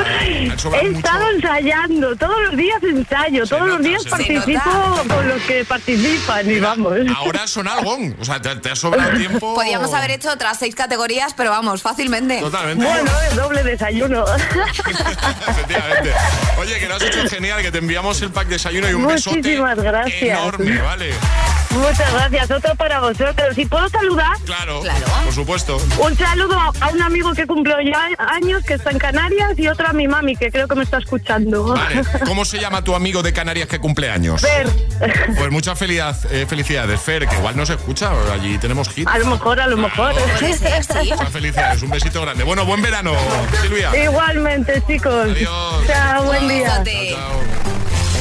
He 0.65 0.69
mucho. 0.69 0.97
estado 0.97 1.29
ensayando, 1.31 2.15
todos 2.15 2.41
los 2.43 2.57
días 2.57 2.81
ensayo, 2.83 3.45
Se 3.45 3.55
todos 3.55 3.67
los 3.67 3.81
días 3.81 4.03
nota. 4.05 4.17
participo 4.17 5.03
con 5.07 5.27
los 5.27 5.41
que 5.43 5.65
participan 5.65 6.49
y 6.49 6.59
vamos. 6.59 6.93
Ahora 7.15 7.47
son 7.47 7.67
algún. 7.67 8.15
O 8.19 8.25
sea, 8.25 8.41
te, 8.41 8.55
te 8.57 8.71
ha 8.71 8.75
sobrado 8.75 9.17
tiempo. 9.17 9.53
Podríamos 9.55 9.93
haber 9.93 10.11
hecho 10.11 10.31
otras 10.31 10.57
seis 10.59 10.75
categorías, 10.75 11.33
pero 11.35 11.49
vamos, 11.51 11.81
fácilmente. 11.81 12.39
Totalmente. 12.39 12.85
Bueno, 12.85 13.11
es 13.29 13.35
doble 13.35 13.63
desayuno. 13.63 14.25
Efectivamente. 15.47 16.11
Oye, 16.59 16.79
que 16.79 16.87
lo 16.87 16.95
has 16.95 17.03
hecho 17.03 17.27
genial, 17.29 17.61
que 17.61 17.71
te 17.71 17.77
enviamos 17.77 18.21
el 18.21 18.31
pack 18.31 18.47
de 18.47 18.53
desayuno 18.55 18.89
y 18.89 18.93
un 18.93 19.07
besote 19.07 19.37
Muchísimas 19.37 19.77
gracias. 19.79 20.21
enorme, 20.39 20.81
¿vale? 20.81 21.13
Muchas 21.71 22.11
gracias. 22.13 22.51
Otro 22.51 22.75
para 22.75 22.99
vosotros. 22.99 23.57
¿Y 23.57 23.65
puedo 23.65 23.87
saludar? 23.89 24.37
Claro, 24.45 24.81
por 25.23 25.33
supuesto. 25.33 25.79
Un 25.99 26.17
saludo 26.17 26.57
a 26.79 26.87
un 26.89 27.01
amigo 27.01 27.33
que 27.33 27.45
cumplió 27.45 27.79
ya 27.81 28.09
años, 28.33 28.63
que 28.63 28.75
está 28.75 28.91
en 28.91 28.97
Canarias, 28.99 29.51
y 29.57 29.67
otro 29.67 29.87
a 29.87 29.93
mi 29.93 30.07
mami, 30.07 30.35
que 30.35 30.51
creo 30.51 30.67
que 30.67 30.75
me 30.75 30.83
está 30.83 30.97
escuchando. 30.97 31.65
Vale, 31.65 32.01
¿cómo 32.25 32.45
se 32.45 32.59
llama 32.59 32.83
tu 32.83 32.95
amigo 32.95 33.21
de 33.23 33.33
Canarias 33.33 33.67
que 33.67 33.79
cumple 33.79 34.09
años? 34.09 34.41
Fer. 34.41 34.67
Pues 35.37 35.51
muchas 35.51 35.77
felicidad- 35.77 36.17
eh, 36.31 36.45
felicidades, 36.47 36.99
Fer, 36.99 37.27
que 37.27 37.35
igual 37.35 37.55
no 37.55 37.65
se 37.65 37.73
escucha, 37.73 38.11
allí 38.33 38.57
tenemos 38.57 38.89
hit. 38.89 39.07
A 39.07 39.17
lo 39.19 39.27
mejor, 39.27 39.59
a 39.59 39.67
lo 39.67 39.77
mejor. 39.77 40.13
Muchas 40.13 41.29
felicidades, 41.31 41.81
un 41.83 41.89
besito 41.91 42.21
grande. 42.21 42.43
Bueno, 42.43 42.65
buen 42.65 42.81
verano, 42.81 43.13
Silvia. 43.61 43.91
Igualmente, 44.03 44.81
chicos. 44.87 45.27
Chao, 45.87 46.23
buen 46.23 46.47
día. 46.47 46.83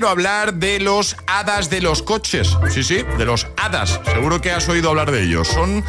quiero 0.00 0.12
hablar 0.12 0.54
de 0.54 0.80
los 0.80 1.14
hadas 1.26 1.68
de 1.68 1.82
los 1.82 2.02
coches. 2.02 2.56
Sí, 2.70 2.82
sí, 2.82 3.04
de 3.18 3.26
los 3.26 3.46
hadas. 3.58 4.00
Seguro 4.06 4.40
que 4.40 4.50
has 4.50 4.66
oído 4.70 4.88
hablar 4.88 5.10
de 5.10 5.24
ellos. 5.24 5.46
Son 5.46 5.84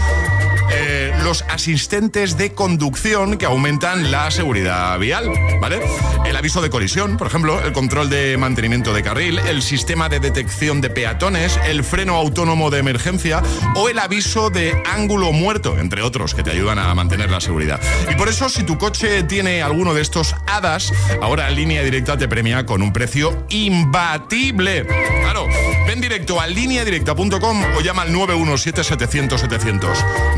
eh, 0.69 1.10
los 1.23 1.43
asistentes 1.49 2.37
de 2.37 2.53
conducción 2.53 3.37
que 3.37 3.45
aumentan 3.45 4.11
la 4.11 4.31
seguridad 4.31 4.97
vial, 4.99 5.29
¿vale? 5.59 5.81
El 6.25 6.35
aviso 6.35 6.61
de 6.61 6.69
colisión, 6.69 7.17
por 7.17 7.27
ejemplo, 7.27 7.61
el 7.61 7.73
control 7.73 8.09
de 8.09 8.37
mantenimiento 8.37 8.93
de 8.93 9.03
carril, 9.03 9.39
el 9.39 9.61
sistema 9.61 10.09
de 10.09 10.19
detección 10.19 10.81
de 10.81 10.89
peatones, 10.89 11.59
el 11.65 11.83
freno 11.83 12.15
autónomo 12.15 12.69
de 12.69 12.79
emergencia 12.79 13.41
o 13.75 13.89
el 13.89 13.99
aviso 13.99 14.49
de 14.49 14.81
ángulo 14.85 15.31
muerto, 15.31 15.77
entre 15.77 16.01
otros, 16.01 16.33
que 16.33 16.43
te 16.43 16.51
ayudan 16.51 16.79
a 16.79 16.93
mantener 16.95 17.29
la 17.29 17.41
seguridad. 17.41 17.79
Y 18.09 18.15
por 18.15 18.29
eso, 18.29 18.49
si 18.49 18.63
tu 18.63 18.77
coche 18.77 19.23
tiene 19.23 19.61
alguno 19.61 19.93
de 19.93 20.01
estos 20.01 20.35
hadas, 20.47 20.93
ahora 21.21 21.49
línea 21.49 21.83
directa 21.83 22.17
te 22.17 22.27
premia 22.27 22.65
con 22.65 22.81
un 22.81 22.93
precio 22.93 23.45
imbatible. 23.49 24.85
Claro, 24.85 25.47
ven 25.87 26.01
directo 26.01 26.39
a 26.39 26.47
lineadirecta.com 26.47 27.63
o 27.77 27.81
llama 27.81 28.03
al 28.03 28.13
917-700-700. 28.13 30.37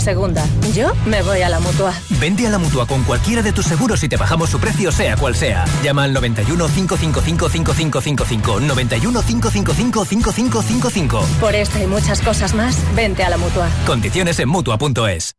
segunda, 0.00 0.44
yo 0.74 0.92
me 1.06 1.22
voy 1.22 1.42
a 1.42 1.48
la 1.48 1.60
mutua. 1.60 1.92
Vente 2.20 2.46
a 2.46 2.50
la 2.50 2.58
mutua 2.58 2.86
con 2.86 3.02
cualquiera 3.04 3.42
de 3.42 3.52
tus 3.52 3.66
seguros 3.66 4.02
y 4.02 4.08
te 4.08 4.16
bajamos 4.16 4.50
su 4.50 4.58
precio, 4.58 4.92
sea 4.92 5.16
cual 5.16 5.34
sea. 5.34 5.64
Llama 5.82 6.04
al 6.04 6.12
91 6.12 6.66
555 6.66 7.48
5555. 7.48 8.60
91 8.60 9.22
555 9.22 10.04
5555. 10.04 11.26
Por 11.40 11.54
esta 11.54 11.82
y 11.82 11.86
muchas 11.86 12.20
cosas 12.20 12.54
más, 12.54 12.76
vente 12.94 13.24
a 13.24 13.30
la 13.30 13.38
mutua. 13.38 13.68
Condiciones 13.86 14.38
en 14.38 14.48
mutua.es. 14.48 15.34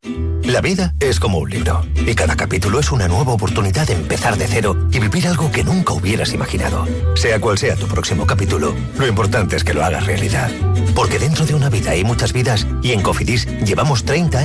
La 0.45 0.61
vida 0.61 0.93
es 0.99 1.19
como 1.19 1.39
un 1.39 1.49
libro 1.49 1.83
y 2.05 2.13
cada 2.13 2.35
capítulo 2.35 2.79
es 2.79 2.91
una 2.91 3.07
nueva 3.07 3.33
oportunidad 3.33 3.87
de 3.87 3.93
empezar 3.93 4.37
de 4.37 4.47
cero 4.47 4.77
y 4.91 4.99
vivir 4.99 5.27
algo 5.27 5.51
que 5.51 5.63
nunca 5.63 5.93
hubieras 5.93 6.33
imaginado. 6.33 6.85
Sea 7.15 7.41
cual 7.41 7.57
sea 7.57 7.75
tu 7.75 7.87
próximo 7.87 8.27
capítulo, 8.27 8.75
lo 8.99 9.07
importante 9.07 9.55
es 9.55 9.63
que 9.63 9.73
lo 9.73 9.83
hagas 9.83 10.05
realidad. 10.05 10.51
Porque 10.93 11.17
dentro 11.17 11.47
de 11.47 11.55
una 11.55 11.69
vida 11.69 11.91
hay 11.91 12.03
muchas 12.03 12.31
vidas 12.31 12.67
y 12.83 12.91
en 12.91 13.01
Cofidis 13.01 13.47
llevamos 13.65 14.05
30 14.05 14.37
años 14.37 14.44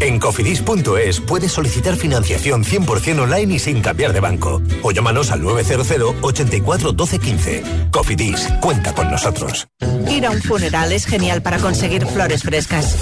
En 0.00 0.20
cofidis.es 0.20 1.20
puedes 1.20 1.52
solicitar 1.52 1.96
financiación 1.96 2.64
100% 2.64 3.20
online 3.20 3.54
y 3.54 3.58
sin 3.58 3.82
cambiar 3.82 4.12
de 4.12 4.20
banco. 4.20 4.62
O 4.82 4.92
llámanos 4.92 5.30
al 5.30 5.42
900 5.42 6.14
84 6.22 6.92
12 6.92 7.18
15. 7.18 7.62
Cofidis, 7.90 8.48
cuenta 8.60 8.94
con 8.94 9.10
nosotros. 9.10 9.68
Ir 10.08 10.26
a 10.26 10.30
un 10.30 10.40
funeral 10.40 10.92
es 10.92 11.04
genial 11.04 11.42
para 11.42 11.58
conseguir 11.58 12.06
flores 12.06 12.42
frescas. 12.42 12.96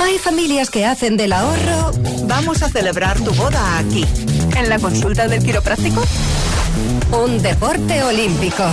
Hay 0.00 0.18
familias 0.18 0.70
que 0.70 0.84
hacen 0.84 1.16
del 1.16 1.32
ahorro. 1.32 1.92
Vamos 2.24 2.62
a 2.62 2.68
celebrar 2.68 3.18
tu 3.20 3.32
boda 3.32 3.78
aquí. 3.78 4.04
¿En 4.56 4.68
la 4.68 4.78
consulta 4.78 5.28
del 5.28 5.42
quiropráctico? 5.42 6.02
Un 7.12 7.40
deporte 7.40 8.02
olímpico. 8.02 8.64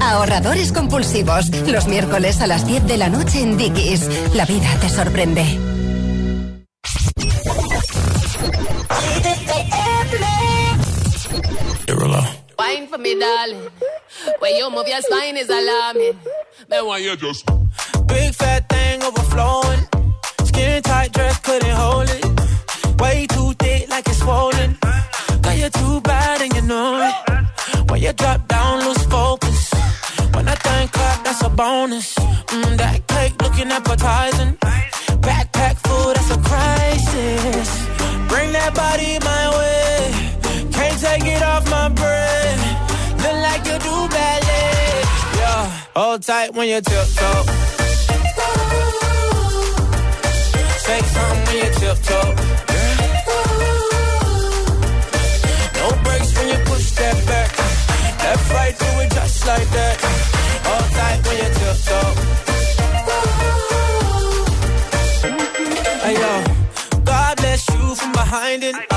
Ahorradores 0.00 0.72
compulsivos. 0.72 1.50
Los 1.66 1.86
miércoles 1.86 2.40
a 2.40 2.46
las 2.46 2.66
10 2.66 2.86
de 2.86 2.98
la 2.98 3.08
noche 3.08 3.40
en 3.40 3.56
Dickies. 3.56 4.08
La 4.34 4.46
vida 4.46 4.68
te 4.80 4.88
sorprende. 4.88 5.73
Wine 12.58 12.86
for 12.86 12.98
me, 12.98 13.18
darling. 13.18 13.70
When 14.38 14.56
you 14.56 14.70
move 14.70 14.86
your 14.88 15.00
spine 15.00 15.36
is 15.36 15.48
alarming. 15.48 16.18
Then 16.68 16.86
why 16.86 16.98
you 16.98 17.16
just 17.16 17.46
Big 18.06 18.34
fat 18.34 18.68
thing 18.68 19.02
overflowing. 19.02 19.80
Skin 20.44 20.82
tight 20.82 21.12
dress 21.12 21.38
couldn't 21.40 21.70
hold 21.70 22.08
it. 22.08 23.00
Way 23.00 23.26
too 23.26 23.52
thick 23.58 23.88
like 23.90 24.06
it's 24.06 24.18
swollen. 24.18 24.76
Girl, 25.42 25.54
you're 25.54 25.70
too 25.70 26.00
bad 26.02 26.42
and 26.42 26.54
you 26.54 26.62
know 26.62 27.00
it. 27.08 27.90
When 27.90 28.00
you 28.00 28.12
drop 28.12 28.46
down, 28.48 28.84
lose 28.84 29.02
focus. 29.06 29.72
When 30.34 30.48
I 30.48 30.54
think 30.54 30.92
clap, 30.92 31.24
that's 31.24 31.42
a 31.42 31.48
bonus. 31.48 32.14
Mm, 32.14 32.76
that 32.76 33.06
cake 33.08 33.34
looking 33.42 33.70
appetizing. 33.72 34.56
Backpack 35.26 35.76
full, 35.86 36.12
that's 36.14 36.30
a 36.30 36.38
crisis. 36.48 37.68
Bring 38.28 38.52
that 38.52 38.74
body 38.74 39.18
my 39.20 39.44
way. 39.56 40.33
Take 41.00 41.26
it 41.26 41.42
off 41.42 41.68
my 41.68 41.88
brain. 41.90 42.58
Look 43.22 43.38
like 43.46 43.66
you 43.66 43.78
do 43.78 44.08
ballet. 44.08 45.02
Yeah, 45.36 45.66
hold 45.94 46.22
tight 46.22 46.54
when 46.54 46.68
you 46.68 46.80
tiptoe. 46.80 47.44
Say 50.86 51.00
something 51.14 51.44
when 51.46 51.56
you 51.56 51.70
tiptoe. 51.80 52.34
No 55.80 55.88
breaks 56.04 56.30
when 56.36 56.46
you 56.48 56.58
push 56.64 56.90
that 56.92 57.16
back. 57.26 57.50
Left, 58.24 58.50
right, 58.54 58.78
do 58.78 58.86
it 59.02 59.10
just 59.12 59.46
like 59.46 59.68
that. 59.70 59.96
Hold 60.66 60.90
tight 60.96 61.20
when 61.26 61.36
you 61.42 61.50
tiptoe. 61.58 62.12
Hey 66.04 66.14
yo, 66.14 66.34
God 67.04 67.36
bless 67.36 67.68
you 67.68 67.94
from 67.94 68.12
behind 68.12 68.62
it. 68.64 68.93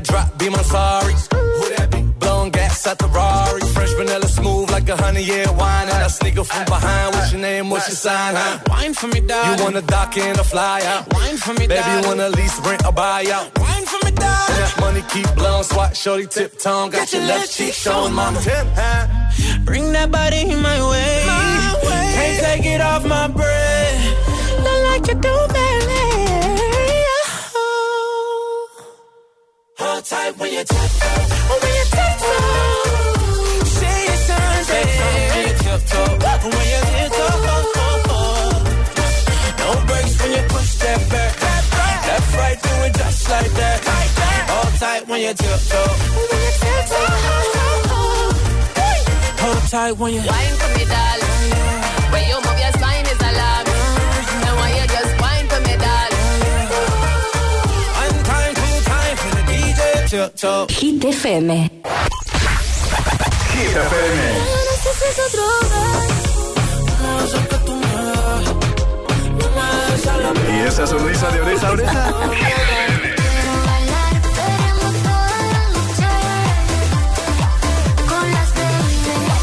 That 0.00 0.06
be? 0.06 0.06
In 0.06 0.06
that 0.06 0.06
drop, 0.06 0.38
be 0.38 0.48
my 0.48 0.62
sorry. 0.62 1.14
Who 1.14 1.76
that 1.76 1.90
be? 1.90 2.02
Blowing 2.18 2.50
gas 2.50 2.86
at 2.86 2.98
the 2.98 3.06
Rari. 3.08 3.60
Fresh 3.72 3.92
vanilla 3.94 4.28
smooth 4.28 4.70
like 4.70 4.88
a 4.88 4.96
honey 4.96 5.22
year 5.22 5.46
wine. 5.52 5.88
And 5.88 6.02
I 6.04 6.08
sneaker 6.08 6.44
from 6.44 6.64
behind. 6.64 7.14
What's 7.14 7.32
your 7.32 7.40
name? 7.40 7.70
What's 7.70 7.88
your 7.88 7.96
sign? 7.96 8.34
Huh? 8.36 8.58
Wine 8.68 8.94
for 8.94 9.08
me, 9.08 9.20
dog. 9.20 9.58
You 9.58 9.64
wanna 9.64 9.82
dock 9.82 10.16
in 10.16 10.38
a 10.38 10.44
fly 10.44 10.82
out? 10.84 11.12
Wine 11.12 11.36
for 11.36 11.52
me, 11.54 11.66
Baby, 11.66 11.90
you 11.90 12.08
wanna 12.08 12.28
lease, 12.30 12.58
rent, 12.60 12.84
or 12.86 12.92
buy 12.92 13.24
out? 13.32 13.58
Wine 13.58 13.86
for 13.86 14.04
me, 14.04 14.12
dog. 14.12 14.48
That 14.48 14.76
money 14.80 15.02
keep 15.08 15.28
blowing. 15.34 15.64
Swat, 15.64 15.96
shorty, 15.96 16.26
tip 16.26 16.58
tongue. 16.58 16.90
Got, 16.90 17.12
your 17.12 17.22
left 17.22 17.52
cheek 17.52 17.74
showing, 17.74 18.14
mama. 18.14 18.40
Tip, 18.40 18.66
huh? 18.74 19.06
Bring 19.64 19.92
that 19.92 20.10
body 20.10 20.44
my 20.46 20.78
way. 20.90 21.24
my 21.26 21.74
way. 21.84 22.06
Can't 22.16 22.62
take 22.62 22.66
it 22.74 22.80
off 22.80 23.04
my 23.04 23.28
breath. 23.28 24.30
Look 24.64 24.80
like 24.90 25.06
you 25.08 25.14
do, 25.14 25.49
When 30.38 30.52
you 30.52 30.64
tiptoe. 30.64 31.22
When 31.60 31.72
you 31.78 31.84
tiptoe. 31.94 33.64
Say 33.66 34.00
sign, 34.26 34.64
say 34.64 34.84
when 35.30 35.42
you 35.48 35.54
tiptoe. 35.62 36.12
When 36.54 36.66
you 36.72 36.80
tiptoe. 36.90 37.38
No 39.58 39.68
breaks 39.86 40.14
when 40.20 40.30
you 40.32 40.42
push 40.48 40.72
that 40.82 41.00
back. 41.10 41.32
Left, 42.06 42.30
right, 42.36 42.58
do 42.62 42.72
it 42.86 42.92
just 42.94 43.20
like 43.30 43.52
that. 43.60 43.78
Hold 44.50 44.72
tight 44.78 45.02
when 45.08 45.20
you 45.20 45.34
tiptoe. 45.34 45.92
When 46.30 46.40
you 46.46 46.52
tiptoe. 46.62 47.10
Hold 49.42 49.62
tight 49.70 49.94
when 49.98 50.10
you. 50.14 50.20
Wine 50.20 50.56
for 50.60 50.70
me, 50.78 50.84
darling. 50.84 51.28
Oh, 51.52 52.12
when 52.12 52.22
you 52.28 52.36
move 52.36 52.58
your 52.64 52.72
Hit 60.10 61.04
FM. 61.04 61.70
Hit 63.52 63.76
FM. 63.76 64.22
¿Y 70.52 70.66
esa 70.66 70.84
sonrisa 70.84 71.30
de 71.30 71.40
oreja 71.40 71.68
a 71.68 71.70
oreja? 71.70 72.12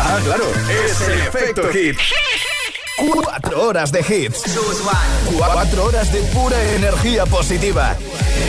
Ah, 0.01 0.19
claro, 0.25 0.51
es 0.85 1.01
el 1.07 1.21
efecto 1.21 1.69
hit. 1.69 1.97
Cuatro 3.23 3.67
horas 3.67 3.91
de 3.93 3.99
hits. 4.01 4.43
Cuatro 5.37 5.85
horas 5.85 6.11
de 6.11 6.19
pura 6.23 6.61
energía 6.73 7.25
positiva. 7.25 7.95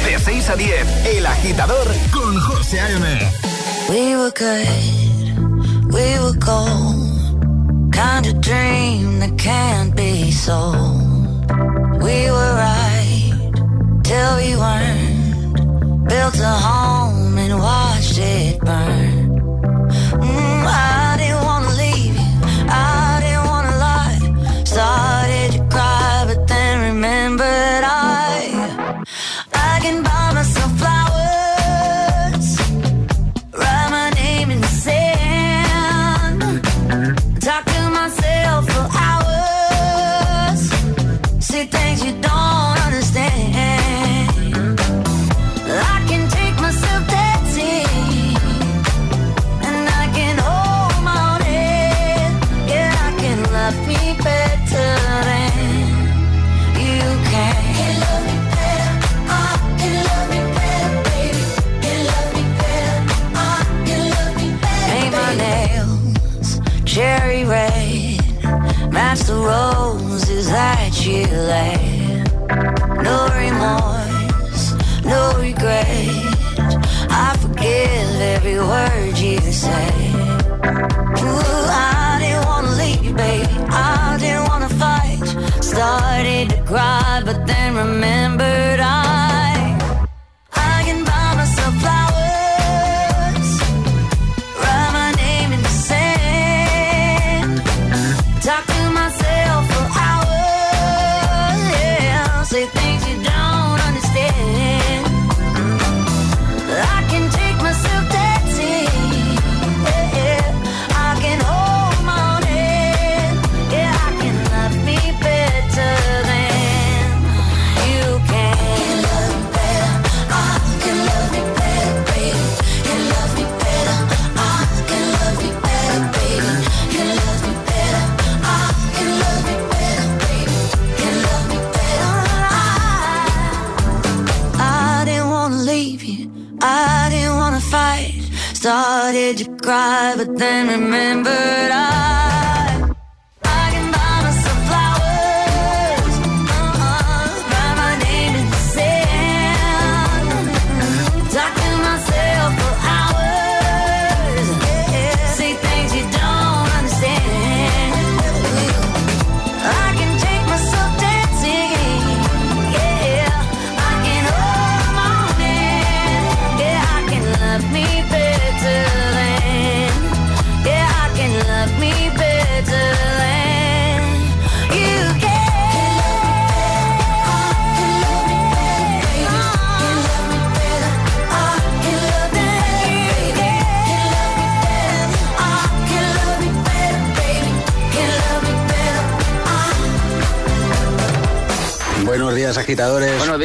De 0.04 0.18
6 0.18 0.50
a 0.50 0.56
10, 0.56 1.06
El 1.16 1.26
Agitador 1.26 1.88
con 2.10 2.38
José 2.40 2.80
A.M. 2.80 3.04
We 3.88 4.16
were 4.16 4.30
good, 4.30 5.92
we 5.92 6.18
were 6.18 6.36
gold. 6.38 7.08
Kind 7.92 8.26
of 8.26 8.40
dream 8.40 9.18
that 9.20 9.36
can't 9.38 9.94
be 9.96 10.30
sold. 10.30 11.48
We 12.02 12.30
were 12.30 12.52
right 12.54 13.52
till 14.04 14.36
we 14.36 14.56
weren't. 14.56 16.08
Built 16.08 16.38
a 16.38 16.54
home 16.68 17.36
and 17.38 17.58
watched 17.58 18.18
it 18.18 18.60
burn. 18.60 19.07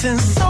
sentence. 0.00 0.34
So 0.34 0.49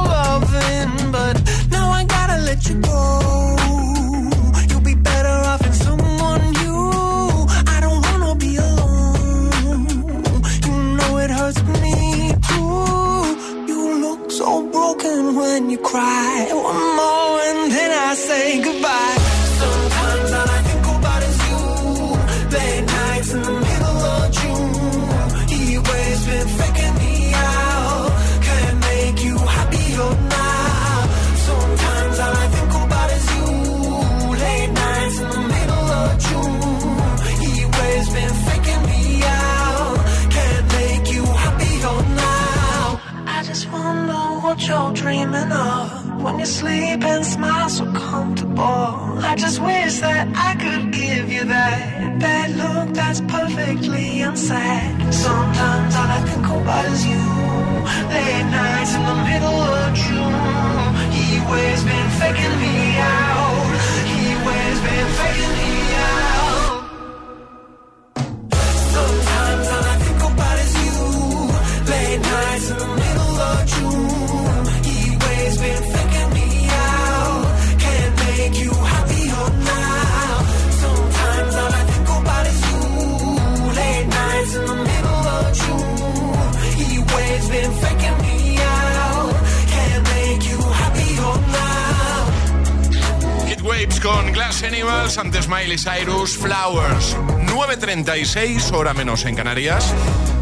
Flowers. 96.40 97.16
9.36, 97.46 98.72
hora 98.72 98.94
menos 98.94 99.26
en 99.26 99.34
Canarias. 99.34 99.94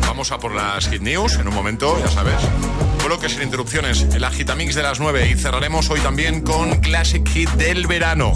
Vamos 0.02 0.30
a 0.30 0.38
por 0.38 0.54
las 0.54 0.88
Hit 0.88 1.02
News 1.02 1.34
en 1.34 1.48
un 1.48 1.54
momento, 1.54 1.98
ya 1.98 2.08
sabes. 2.08 2.36
Bloque 3.04 3.28
sin 3.28 3.42
interrupciones, 3.42 4.02
el 4.14 4.22
Agitamix 4.22 4.74
de 4.74 4.82
las 4.82 5.00
9 5.00 5.30
y 5.30 5.34
cerraremos 5.34 5.90
hoy 5.90 6.00
también 6.00 6.42
con 6.42 6.80
Classic 6.80 7.26
Hit 7.28 7.50
del 7.50 7.86
verano. 7.86 8.32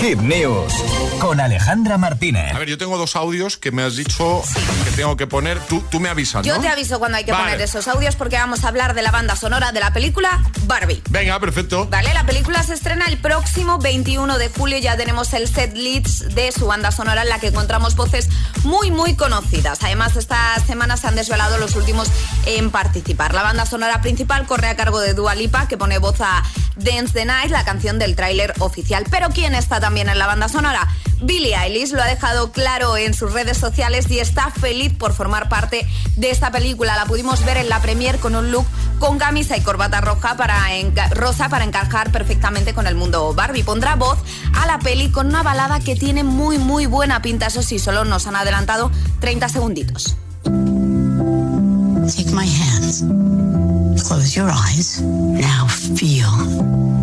Hit 0.00 0.18
News 0.20 0.72
con 1.18 1.40
Alejandra 1.40 1.98
Martínez. 1.98 2.54
A 2.54 2.58
ver, 2.60 2.68
yo 2.68 2.78
tengo 2.78 2.96
dos 2.96 3.16
audios 3.16 3.56
que 3.56 3.72
me 3.72 3.82
has 3.82 3.96
dicho 3.96 4.42
que 4.84 4.90
tengo 4.92 5.16
que 5.16 5.26
poner. 5.26 5.58
Tú, 5.60 5.82
tú 5.90 5.98
me 5.98 6.08
avisas, 6.08 6.46
Yo 6.46 6.60
te 6.60 6.68
aviso 6.68 7.00
cuando 7.00 7.18
hay 7.18 7.24
que 7.24 7.32
poner 7.32 7.60
esos 7.60 7.88
audios 7.88 8.14
porque 8.14 8.36
vamos 8.36 8.64
a 8.64 8.68
hablar 8.68 8.94
de 8.94 9.02
la 9.02 9.10
banda 9.10 9.34
sonora 9.34 9.72
de 9.72 9.80
la 9.80 9.92
película 9.92 10.40
Barbie. 10.64 11.02
Venga, 11.10 11.40
perfecto. 11.40 11.88
Vale, 11.90 12.14
la 12.14 12.24
película 12.24 12.62
se 12.62 12.74
estrena 12.74 13.06
el 13.06 13.18
próximo 13.18 13.78
21 13.78 14.38
de 14.38 14.48
julio. 14.48 14.78
Ya 14.78 14.96
tenemos 14.96 15.32
el 15.32 15.48
set 15.48 15.76
leads 15.76 16.34
de 16.34 16.52
su 16.52 16.66
banda 16.66 16.92
sonora 16.92 17.22
en 17.22 17.28
la 17.28 17.40
que 17.40 17.48
encontramos 17.48 17.96
voces 17.96 18.28
muy, 18.62 18.92
muy 18.92 19.16
conocidas. 19.16 19.80
Además, 19.82 20.16
esta 20.16 20.56
semana 20.64 20.96
se 20.96 21.08
han 21.08 21.16
desvelado 21.16 21.58
los 21.58 21.74
últimos 21.74 22.08
en 22.46 22.70
participar. 22.70 23.34
La 23.34 23.42
banda 23.42 23.66
sonora 23.66 24.00
principal 24.00 24.46
corre 24.46 24.68
a 24.68 24.76
cargo 24.76 25.00
de 25.00 25.14
Dua 25.14 25.34
Lipa, 25.34 25.66
que 25.66 25.76
pone 25.76 25.98
voz 25.98 26.20
a 26.20 26.44
Dance 26.76 27.12
the 27.12 27.24
Night, 27.24 27.50
la 27.50 27.64
canción 27.64 27.98
del 27.98 28.14
tráiler 28.14 28.54
oficial. 28.60 29.04
Pero 29.10 29.30
¿quién 29.30 29.54
está 29.54 29.80
tan 29.80 29.87
también 29.88 30.10
en 30.10 30.18
la 30.18 30.26
banda 30.26 30.50
sonora? 30.50 30.86
Billie 31.22 31.56
Eilish 31.56 31.92
lo 31.92 32.02
ha 32.02 32.06
dejado 32.06 32.52
claro 32.52 32.98
en 32.98 33.14
sus 33.14 33.32
redes 33.32 33.56
sociales 33.56 34.10
y 34.10 34.18
está 34.18 34.50
feliz 34.50 34.92
por 34.92 35.14
formar 35.14 35.48
parte 35.48 35.88
de 36.16 36.30
esta 36.30 36.50
película. 36.50 36.94
La 36.94 37.06
pudimos 37.06 37.42
ver 37.46 37.56
en 37.56 37.70
la 37.70 37.80
premier 37.80 38.18
con 38.18 38.36
un 38.36 38.52
look 38.52 38.66
con 38.98 39.16
camisa 39.18 39.56
y 39.56 39.62
corbata 39.62 40.02
roja 40.02 40.36
para 40.36 40.66
rosa 41.12 41.48
para 41.48 41.64
encajar 41.64 42.12
perfectamente 42.12 42.74
con 42.74 42.86
el 42.86 42.96
mundo 42.96 43.32
Barbie. 43.32 43.62
Pondrá 43.62 43.96
voz 43.96 44.18
a 44.54 44.66
la 44.66 44.78
peli 44.78 45.10
con 45.10 45.28
una 45.28 45.42
balada 45.42 45.80
que 45.80 45.96
tiene 45.96 46.22
muy 46.22 46.58
muy 46.58 46.84
buena 46.84 47.22
pinta. 47.22 47.46
Eso 47.46 47.62
sí, 47.62 47.78
solo 47.78 48.04
nos 48.04 48.26
han 48.26 48.36
adelantado 48.36 48.90
30 49.20 49.48
segunditos. 49.48 50.16
Take 50.44 52.30
my 52.34 52.46
hands. 52.46 53.04
Close 54.06 54.36
your 54.36 54.50
eyes. 54.50 55.00
Now 55.00 55.66
feel. 55.66 56.97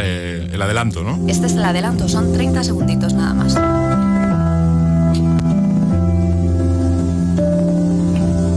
El, 0.00 0.50
el 0.54 0.62
adelanto, 0.62 1.02
¿no? 1.02 1.18
Este 1.28 1.46
es 1.46 1.52
el 1.54 1.64
adelanto, 1.64 2.08
son 2.08 2.32
30 2.32 2.64
segunditos 2.64 3.14
nada 3.14 3.34
más. 3.34 3.54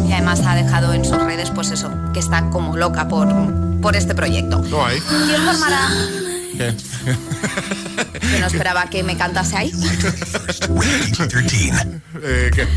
Y 0.07 0.13
además 0.13 0.41
ha 0.45 0.55
dejado 0.55 0.93
en 0.93 1.05
sus 1.05 1.17
redes, 1.21 1.51
pues 1.51 1.71
eso, 1.71 1.91
que 2.13 2.19
está 2.19 2.49
como 2.49 2.75
loca 2.77 3.07
por, 3.07 3.27
por 3.81 3.95
este 3.95 4.15
proyecto. 4.15 4.61
No 4.69 4.86
hay. 4.86 4.99
¿Quién 4.99 5.41
formará? 5.41 5.89
¿Qué? 6.58 6.76
Que 8.20 8.39
no 8.39 8.47
esperaba 8.47 8.89
que 8.89 9.03
me 9.03 9.18
cantase 9.18 9.58
ahí. 9.58 9.72
Eh, 12.24 12.49
¿qué? 12.53 12.68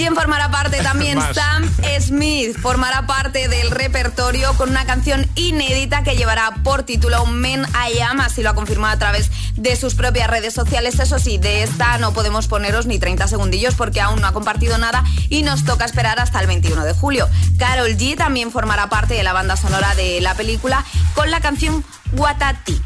¿Quién 0.00 0.14
formará 0.14 0.50
parte 0.50 0.82
también? 0.82 1.18
Más. 1.18 1.36
Sam 1.36 1.70
Smith 2.00 2.56
formará 2.58 3.06
parte 3.06 3.48
del 3.48 3.70
repertorio 3.70 4.54
con 4.54 4.70
una 4.70 4.86
canción 4.86 5.28
inédita 5.34 6.02
que 6.02 6.16
llevará 6.16 6.54
por 6.64 6.84
título 6.84 7.26
Men 7.26 7.66
I 7.74 8.00
Am, 8.00 8.20
así 8.20 8.42
lo 8.42 8.48
ha 8.48 8.54
confirmado 8.54 8.94
a 8.94 8.98
través 8.98 9.30
de 9.56 9.76
sus 9.76 9.94
propias 9.94 10.30
redes 10.30 10.54
sociales. 10.54 10.98
Eso 10.98 11.18
sí, 11.18 11.36
de 11.36 11.64
esta 11.64 11.98
no 11.98 12.14
podemos 12.14 12.48
poneros 12.48 12.86
ni 12.86 12.98
30 12.98 13.28
segundillos 13.28 13.74
porque 13.74 14.00
aún 14.00 14.22
no 14.22 14.26
ha 14.26 14.32
compartido 14.32 14.78
nada 14.78 15.04
y 15.28 15.42
nos 15.42 15.66
toca 15.66 15.84
esperar 15.84 16.18
hasta 16.18 16.40
el 16.40 16.46
21 16.46 16.82
de 16.84 16.94
julio. 16.94 17.28
Carol 17.58 17.90
G 17.90 18.16
también 18.16 18.50
formará 18.50 18.88
parte 18.88 19.12
de 19.12 19.22
la 19.22 19.34
banda 19.34 19.56
sonora 19.56 19.94
de 19.96 20.22
la 20.22 20.34
película 20.34 20.82
con 21.14 21.30
la 21.30 21.40
canción 21.40 21.84
Watati. 22.12 22.80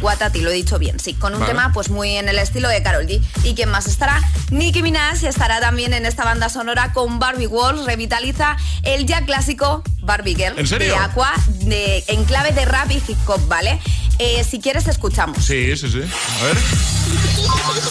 Watati, 0.00 0.40
lo 0.42 0.50
he 0.50 0.54
dicho 0.54 0.78
bien, 0.78 1.00
sí, 1.00 1.14
con 1.14 1.34
un 1.34 1.40
Vale. 1.40 1.52
tema 1.52 1.72
pues 1.72 1.90
muy 1.90 2.16
en 2.16 2.28
el 2.28 2.38
estilo 2.38 2.68
de 2.68 2.82
Carol 2.82 3.06
G. 3.06 3.20
¿Y 3.42 3.54
quién 3.54 3.68
más 3.68 3.86
estará? 3.86 4.20
Nicki 4.50 4.80
Minaj 4.82 5.24
estará 5.24 5.60
también 5.60 5.92
en 5.92 6.06
esta 6.06 6.24
banda 6.24 6.48
sonora 6.48 6.92
con 6.92 7.18
Barbie 7.18 7.46
Walls, 7.48 7.84
revitaliza 7.84 8.56
el 8.84 9.06
ya 9.06 9.24
clásico 9.24 9.82
Barbie 10.02 10.36
Girl 10.36 10.58
¿En 10.58 10.66
serio? 10.68 10.92
de 10.94 10.96
Aqua 10.98 11.32
de, 11.64 12.04
en 12.06 12.24
clave 12.24 12.52
de 12.52 12.64
rap 12.64 12.90
y 12.90 13.02
hip 13.08 13.18
hop, 13.28 13.40
¿vale? 13.48 13.80
Eh, 14.20 14.44
si 14.48 14.60
quieres 14.60 14.86
escuchamos. 14.88 15.44
Sí, 15.44 15.76
sí, 15.76 15.90
sí. 15.90 16.02
A 16.40 16.44
ver. 16.44 16.56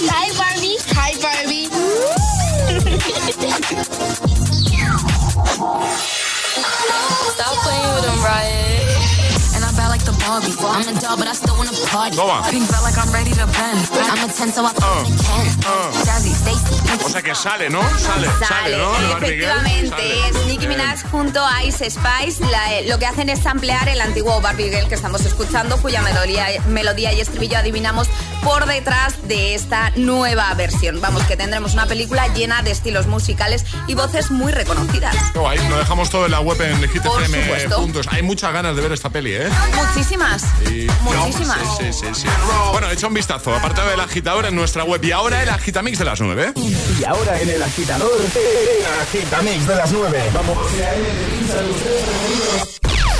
Hi 0.01 0.37
Barbie. 0.37 0.77
Hi 0.91 1.17
Barbie. 1.21 1.69
Stop 6.27 7.55
playing 7.63 7.93
with 7.95 8.03
them, 8.03 8.19
Riot. 8.23 8.86
And 9.77 9.85
I 9.85 9.85
bad 9.85 9.89
like 9.89 10.03
the 10.05 10.11
Barbie. 10.25 10.53
I'm 10.57 10.87
a 10.89 10.99
doll, 10.99 11.17
but 11.17 11.27
I 11.27 11.33
still 11.33 11.55
wanna 11.55 11.71
party. 11.85 12.15
Toma. 12.17 12.41
Pink 12.49 12.65
felt 12.67 12.83
like 12.83 12.97
I'm 12.97 13.11
ready 13.13 13.31
to 13.33 13.45
bend. 13.45 13.79
I'm 13.93 14.29
a 14.29 14.33
10, 14.33 14.51
so 14.51 14.65
I 14.65 14.73
can. 14.73 15.05
Jazzy, 16.05 16.33
Stacy. 16.33 17.05
O 17.05 17.09
sea 17.09 17.21
que 17.21 17.35
sale, 17.35 17.69
¿no? 17.69 17.81
Sale, 17.99 18.27
sale, 18.27 18.45
Sale, 18.47 18.77
¿no? 18.77 19.17
Efectivamente, 19.17 19.89
sale. 19.89 20.27
es 20.29 20.45
Nicki. 20.47 20.67
Minaj 20.67 21.03
junto 21.11 21.45
a 21.45 21.63
Ice 21.63 21.89
Spice. 21.89 22.43
La- 22.49 22.73
eh, 22.73 22.87
lo 22.89 22.97
que 22.97 23.05
hacen 23.05 23.29
es 23.29 23.45
ampliar 23.45 23.87
el 23.89 24.01
antiguo 24.01 24.41
Barbie 24.41 24.69
Girl 24.69 24.87
que 24.87 24.95
estamos 24.95 25.21
escuchando, 25.25 25.77
cuya 25.81 26.01
melodía, 26.01 26.47
melodía 26.67 27.13
y 27.13 27.21
estribillo 27.21 27.57
adivinamos 27.59 28.07
por 28.43 28.65
detrás 28.65 29.15
de 29.27 29.55
esta 29.55 29.91
nueva 29.95 30.53
versión. 30.53 31.01
Vamos, 31.01 31.23
que 31.23 31.35
tendremos 31.37 31.73
una 31.73 31.85
película 31.85 32.27
llena 32.33 32.61
de 32.63 32.71
estilos 32.71 33.07
musicales 33.07 33.65
y 33.87 33.93
voces 33.95 34.31
muy 34.31 34.51
reconocidas. 34.51 35.15
Qué 35.33 35.39
guay, 35.39 35.59
lo 35.69 35.77
dejamos 35.77 36.09
todo 36.09 36.25
en 36.25 36.31
la 36.31 36.39
web 36.39 36.59
en 36.61 36.79
Por 36.79 36.89
hitfm. 36.89 37.43
supuesto. 37.43 37.77
puntos. 37.77 38.07
Hay 38.11 38.23
muchas 38.23 38.53
ganas 38.53 38.75
de 38.75 38.81
ver 38.81 38.91
esta 38.91 39.09
peli, 39.09 39.33
¿eh? 39.33 39.49
Muchísimas. 39.75 40.43
Y- 40.71 40.87
Muchísimas. 41.01 41.59
Sí, 41.77 41.91
sí, 41.91 42.05
sí, 42.13 42.21
sí. 42.21 42.27
Bueno, 42.71 42.89
echa 42.89 43.07
un 43.07 43.13
vistazo, 43.13 43.53
aparte 43.55 43.81
del 43.81 43.99
agitador 43.99 44.45
en 44.45 44.55
nuestra 44.55 44.83
web. 44.83 45.03
Y 45.03 45.11
ahora 45.11 45.43
el 45.43 45.49
agitamix 45.49 45.99
de 45.99 46.05
las 46.05 46.21
9. 46.21 46.53
Y 46.55 47.03
ahora 47.03 47.39
en 47.41 47.49
el 47.49 47.61
agitador, 47.63 48.11
el 48.21 49.01
agitamix 49.01 49.67
de 49.67 49.75
las 49.75 49.91
9. 49.91 50.23
Vamos. 50.33 50.57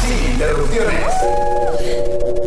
Sin 0.01 0.31
interrupciones. 0.31 2.46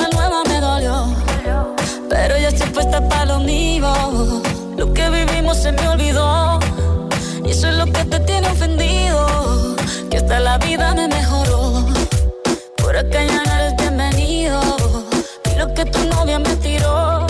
La 0.00 0.08
nueva 0.16 0.42
me 0.48 0.60
dolió, 0.60 1.14
pero 2.08 2.38
ya 2.38 2.48
estoy 2.48 2.70
puesta 2.70 3.06
para 3.08 3.26
lo 3.26 3.40
mío. 3.40 3.92
Lo 4.76 4.92
que 4.94 5.10
vivimos 5.10 5.58
se 5.58 5.72
me 5.72 5.88
olvidó. 5.88 6.58
Y 7.44 7.50
eso 7.50 7.68
es 7.68 7.76
lo 7.76 7.86
que 7.86 8.04
te 8.04 8.20
tiene 8.20 8.48
ofendido. 8.48 9.26
Que 10.10 10.16
hasta 10.18 10.40
la 10.40 10.58
vida 10.58 10.94
me 10.94 11.06
mejoró. 11.08 11.84
Por 12.76 12.96
acá 12.96 13.24
ya 13.24 13.42
no 13.44 13.52
eres 13.58 13.76
bienvenido. 13.76 14.60
Y 15.52 15.58
lo 15.58 15.74
que 15.74 15.84
tu 15.84 15.98
novia 16.14 16.38
me 16.38 16.54
tiró. 16.56 17.26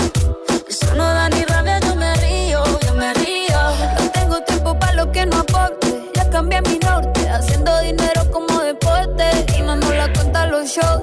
Eso 0.68 0.94
no 0.94 1.04
da 1.04 1.28
ni 1.28 1.42
rabia, 1.44 1.80
yo 1.80 1.94
me 1.96 2.14
río, 2.14 2.62
yo 2.86 2.94
me 2.94 3.12
río. 3.14 3.60
No 3.98 4.10
tengo 4.12 4.40
tiempo 4.42 4.78
para 4.78 4.94
lo 4.94 5.10
que 5.10 5.26
no 5.26 5.38
aporte. 5.38 6.10
Ya 6.14 6.30
cambié 6.30 6.60
mi 6.62 6.78
norte, 6.78 7.28
haciendo 7.28 7.78
dinero 7.80 8.30
como 8.30 8.60
deporte. 8.60 9.24
Y 9.58 9.62
no 9.62 9.76
la 9.76 10.12
cuenta 10.12 10.46
los 10.46 10.68
shows, 10.68 11.02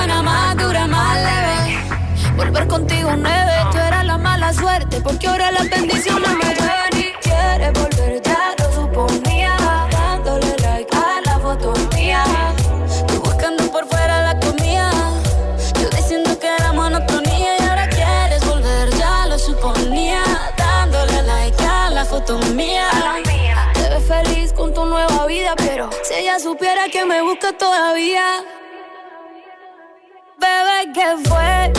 buena, 0.00 0.22
más 0.22 0.56
dura, 0.56 0.86
más 0.86 1.16
leve. 1.16 1.78
Volver 2.36 2.66
contigo 2.66 3.10
nueve, 3.16 3.52
tú 3.70 3.78
eras 3.78 4.04
la 4.06 4.16
mala 4.16 4.52
suerte, 4.52 5.00
porque 5.02 5.28
ahora 5.28 5.50
las 5.52 5.68
bendiciones 5.68 6.30
me 6.30 6.54
llueven 6.54 7.12
quieres 7.20 7.72
volver, 7.72 8.22
ya 8.22 8.54
lo 8.58 8.72
suponía, 8.72 9.56
dándole 9.90 10.56
like 10.62 10.96
a 10.96 11.20
la 11.26 11.38
foto 11.38 11.74
mía. 11.94 12.24
Tú 13.08 13.20
buscando 13.20 13.70
por 13.70 13.86
fuera 13.88 14.22
la 14.22 14.40
comida, 14.40 14.90
yo 15.80 15.88
diciendo 15.90 16.38
que 16.38 16.46
era 16.46 16.72
monotonía 16.72 17.58
y 17.58 17.62
ahora 17.68 17.88
quieres 17.88 18.42
volver, 18.46 18.88
ya 18.96 19.26
lo 19.26 19.38
suponía, 19.38 20.22
dándole 20.56 21.22
like 21.24 21.62
a 21.62 21.90
la 21.90 22.04
foto 22.06 22.38
mía. 22.54 22.88
Te 23.74 23.88
ves 23.90 24.04
feliz 24.08 24.52
con 24.54 24.72
tu 24.72 24.86
nueva 24.86 25.26
vida, 25.26 25.54
pero 25.56 25.90
si 26.04 26.14
ella 26.14 26.38
supiera 26.38 26.88
que 26.88 27.04
me 27.04 27.20
busca 27.20 27.52
todavía. 27.52 28.24
Bebé, 30.40 30.92
¿qué 30.94 31.28
fue? 31.28 31.72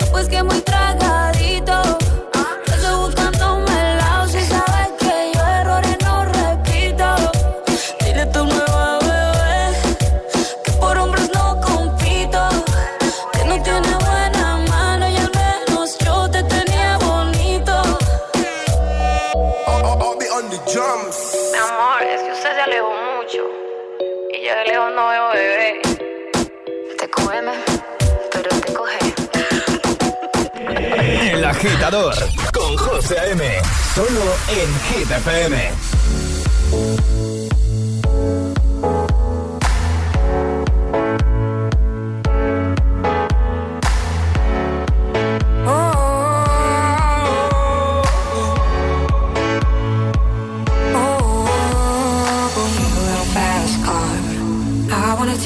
No, 0.00 0.06
pues 0.12 0.28
que 0.28 0.40
muy 0.42 0.60
tragadito. 0.60 1.82
Yo 2.66 2.74
estoy 2.74 2.94
buscándome 2.94 3.72
el 3.72 3.98
lado. 3.98 4.28
Si 4.28 4.40
sabes 4.42 4.88
que 5.00 5.32
yo 5.34 5.40
errores 5.60 5.96
no 6.04 6.24
repito. 6.24 7.06
Dile 8.04 8.26
tu 8.26 8.44
nueva 8.44 8.98
bebé 9.00 9.76
que 10.64 10.72
por 10.80 10.96
hombres 10.96 11.28
no 11.34 11.60
compito. 11.60 12.48
Que 13.32 13.44
no 13.46 13.60
tiene 13.62 13.94
buena 14.06 14.58
mano 14.70 15.08
y 15.08 15.16
al 15.16 15.30
menos 15.34 15.98
yo 15.98 16.30
te 16.30 16.44
tenía 16.44 16.98
bonito. 16.98 17.82
Mi 21.52 21.58
amor, 21.58 22.02
es 22.02 22.22
que 22.22 22.32
usted 22.32 22.54
se 22.54 22.60
alejó 22.60 22.92
mucho. 23.16 23.42
Y 24.30 24.46
yo 24.46 24.54
de 24.54 24.64
lejos 24.66 24.92
no 24.94 25.08
veo 25.08 25.28
bebé. 25.32 25.82
Te 26.98 27.10
come, 27.10 27.40
agitador 31.52 32.14
con 32.52 32.76
José 32.76 33.18
A.M. 33.18 33.42
Solo 33.94 34.34
en 34.48 34.80
Hit 34.88 35.10
FM. 35.10 35.72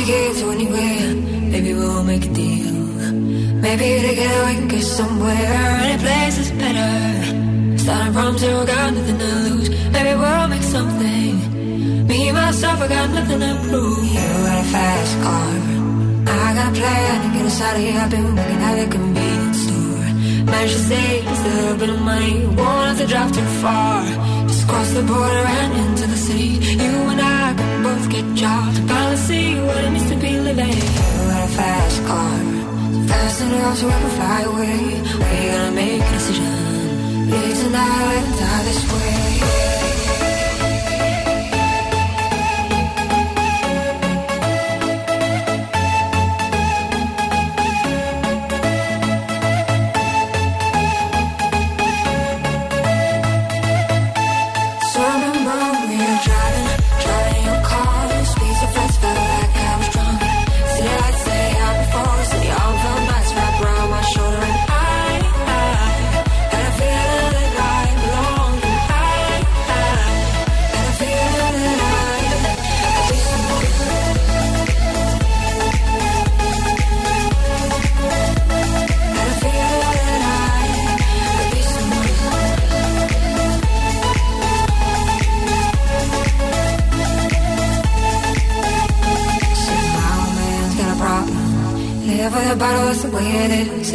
you 0.07 0.34
to 0.34 0.50
anywhere. 0.50 1.14
Maybe 1.50 1.74
we'll 1.74 2.04
make 2.04 2.24
a 2.24 2.28
deal. 2.28 2.74
Maybe 3.64 4.07
together 4.09 4.46
we 4.46 4.54
can 4.54 4.68
get 4.68 4.82
somewhere. 4.82 5.66
Starting 7.87 8.12
from 8.14 8.37
zero, 8.37 8.66
got 8.66 8.95
nothing 8.95 9.16
to 9.16 9.30
lose. 9.47 9.70
Maybe 9.95 10.12
we'll 10.18 10.49
make 10.49 10.66
something. 10.74 12.07
Me 12.09 12.28
and 12.30 12.37
myself, 12.37 12.80
I 12.80 12.89
got 12.89 13.11
nothing 13.11 13.39
to 13.39 13.53
prove. 13.68 14.05
You 14.05 14.26
got 14.47 14.59
a 14.59 14.68
fast 14.74 15.14
car. 15.22 15.53
I 16.26 16.55
got 16.59 16.72
a 16.72 16.74
plan 16.80 17.16
to 17.22 17.28
get 17.39 17.47
us 17.47 17.61
out 17.61 17.76
of 17.76 17.82
here. 17.82 18.01
I've 18.03 18.11
been 18.11 18.34
working 18.34 18.62
at 18.68 18.74
the 18.80 18.87
convenience 18.91 19.61
store. 19.66 20.07
Managed 20.51 20.74
to 20.74 20.82
save 20.91 21.24
just 21.30 21.47
a 21.47 21.51
little 21.59 21.78
bit 21.78 21.91
of 21.91 22.01
money. 22.03 22.47
Won't 22.59 22.87
have 22.91 22.99
to 22.99 23.07
drive 23.07 23.30
too 23.30 23.49
far. 23.62 24.03
Just 24.51 24.66
cross 24.66 24.91
the 24.91 25.03
border 25.05 25.45
and 25.59 25.72
into 25.82 26.07
the 26.09 26.16
city. 26.16 26.59
You 26.82 26.93
and 27.12 27.20
I 27.20 27.55
can 27.55 27.82
both 27.84 28.11
get 28.11 28.26
jobs. 28.34 28.80
Finally 28.80 29.16
see 29.28 29.55
what 29.61 29.84
it 29.84 29.91
means 29.93 30.11
to 30.11 30.16
be 30.16 30.32
living. 30.41 30.74
You 30.74 31.22
got 31.30 31.51
a 31.51 31.53
fast 31.55 31.99
car. 32.11 32.37
Fast 33.07 33.43
enough 33.43 33.78
so 33.78 33.87
I 33.87 33.99
can 34.03 34.11
fly 34.18 34.41
away. 34.51 34.78
We're 35.22 35.53
gonna 35.55 35.70
make 35.70 36.03
a 36.03 36.12
decision. 36.18 36.66
Leave 37.43 37.59
tonight 37.62 38.39
die 38.39 38.62
this 38.64 38.93
way. 38.93 39.86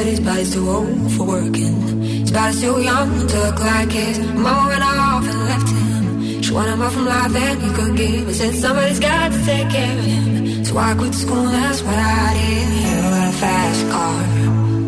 Said 0.02 0.10
his 0.10 0.20
body's 0.20 0.52
too 0.52 0.68
old 0.68 1.12
for 1.14 1.28
working. 1.28 2.02
His 2.02 2.32
body's 2.32 2.60
too 2.60 2.82
young 2.82 3.28
to 3.28 3.38
look 3.46 3.60
like 3.60 3.92
his. 3.92 4.18
Mama 4.18 4.70
went 4.70 4.84
off 4.84 5.24
and 5.32 5.40
left 5.50 5.70
him. 5.70 6.42
She 6.42 6.52
wanted 6.52 6.78
more 6.78 6.90
from 6.90 7.06
life 7.06 7.32
than 7.32 7.60
he 7.62 7.70
could 7.78 7.96
give. 7.96 8.26
But 8.26 8.34
said 8.34 8.56
somebody's 8.56 9.00
got 9.00 9.32
to 9.32 9.38
take 9.46 9.70
care 9.70 9.96
of 10.00 10.04
him. 10.04 10.66
So 10.66 10.76
I 10.76 10.96
quit 10.96 11.14
school, 11.14 11.46
that's 11.46 11.84
what 11.84 11.94
I 11.94 12.34
did. 12.34 12.68
You 12.82 12.98
got 13.14 13.28
a 13.30 13.38
fast 13.44 13.82
car. 13.94 14.18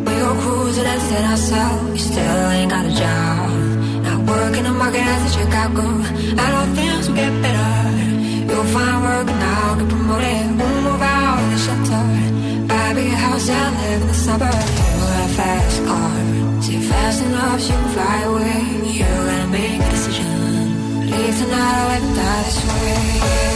We 0.05 0.14
go 0.24 0.30
cruising 0.41 0.88
and 0.93 1.01
set 1.09 1.26
ourselves. 1.30 1.91
You 1.93 2.03
still 2.11 2.49
ain't 2.57 2.72
got 2.72 2.86
a 2.91 2.93
job. 3.03 3.49
Not 4.05 4.20
working 4.34 4.64
the 4.64 4.74
market 4.82 5.05
as 5.14 5.22
a 5.30 5.32
Chicago. 5.38 5.86
I 6.41 6.45
know 6.53 6.66
things 6.74 7.07
will 7.07 7.18
get 7.22 7.34
better. 7.45 7.74
You'll 8.49 8.70
find 8.76 8.97
work 9.05 9.28
and 9.30 9.39
now 9.45 9.76
get 9.78 9.89
promoted. 9.93 10.45
We'll 10.57 10.82
move 10.89 11.03
out 11.05 11.38
of 11.43 11.49
the 11.53 11.59
shelter. 11.66 12.03
Buy 12.66 12.84
a 12.89 12.95
bigger 12.95 13.20
house 13.26 13.47
and 13.47 13.76
live 13.78 14.01
in 14.01 14.07
the 14.07 14.20
suburbs. 14.26 14.93
You 15.44 15.50
fast 15.50 15.86
car. 15.86 16.62
See 16.62 16.80
fast 16.80 17.22
enough, 17.22 17.60
so 17.60 17.74
you 17.74 17.80
can 17.80 17.94
fly 17.94 18.22
away. 18.22 18.94
You 18.94 19.04
gotta 19.04 19.48
make 19.48 19.82
a 19.82 19.89
decision. 19.89 20.26
Leave 21.12 21.38
tonight 21.38 21.84
or 21.84 21.88
let 21.89 22.16
die 22.16 22.44
this 22.44 22.60
way. 22.66 23.53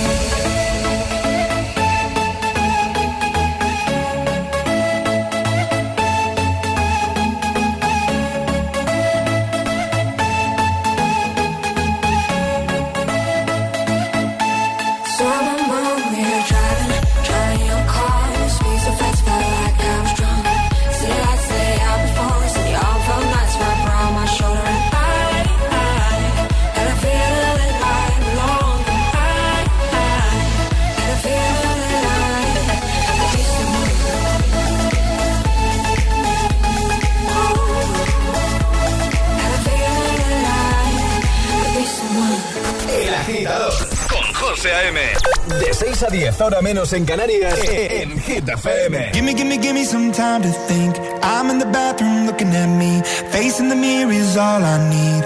10, 46.17 46.41
ahora 46.41 46.61
menos 46.63 46.93
en 46.93 47.05
Canarias, 47.05 47.59
en 47.69 48.19
Hit 48.19 48.49
FM. 48.49 49.11
Gimme, 49.13 49.35
gimme, 49.35 49.59
gimme 49.59 49.85
some 49.85 50.11
time 50.11 50.41
to 50.41 50.49
think. 50.67 50.97
I'm 51.21 51.51
in 51.51 51.59
the 51.59 51.67
bathroom 51.67 52.25
looking 52.25 52.55
at 52.55 52.67
me. 52.67 53.03
Facing 53.31 53.69
the 53.69 53.75
mirror 53.75 54.11
is 54.11 54.35
all 54.35 54.63
I 54.63 54.77
need. 54.89 55.23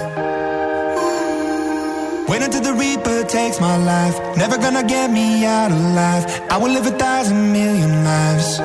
Wait 2.27 2.41
until 2.43 2.61
the 2.61 2.73
Reaper 2.73 3.23
takes 3.23 3.61
my 3.61 3.77
life. 3.77 4.19
Never 4.35 4.57
gonna 4.57 4.83
get 4.83 5.09
me 5.09 5.45
out 5.45 5.71
alive. 5.71 6.25
I 6.49 6.57
will 6.57 6.73
live 6.73 6.85
a 6.85 6.97
thousand 6.97 7.53
million 7.53 8.03
lives. 8.03 8.59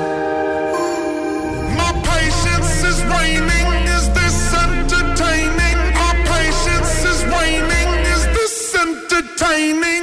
My 1.78 1.92
patience 2.10 2.82
is 2.90 2.98
waning. 3.04 3.68
Is 3.96 4.06
this 4.18 4.38
entertaining? 4.64 5.78
My 5.94 6.12
patience 6.34 7.04
is 7.12 7.22
waning. 7.30 7.88
Is 8.14 8.22
this 8.34 8.74
entertaining? 8.74 9.95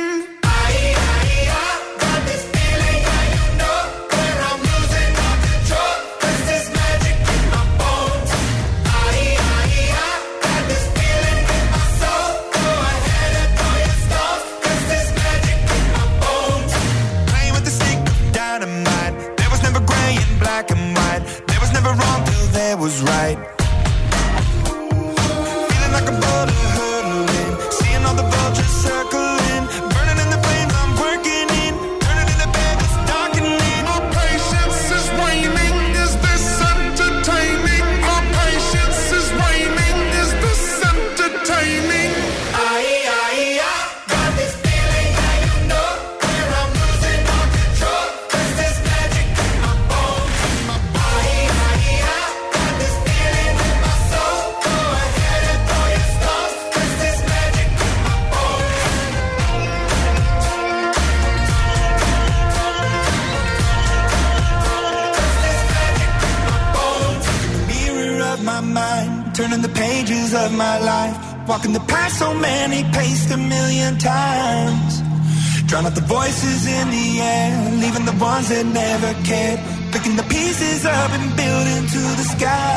That 78.53 78.65
never 78.65 79.11
cared. 79.25 79.59
Picking 79.91 80.15
the 80.15 80.23
pieces 80.23 80.85
up 80.85 81.11
and 81.17 81.35
building 81.35 81.83
to 81.93 82.01
the 82.19 82.25
sky. 82.35 82.72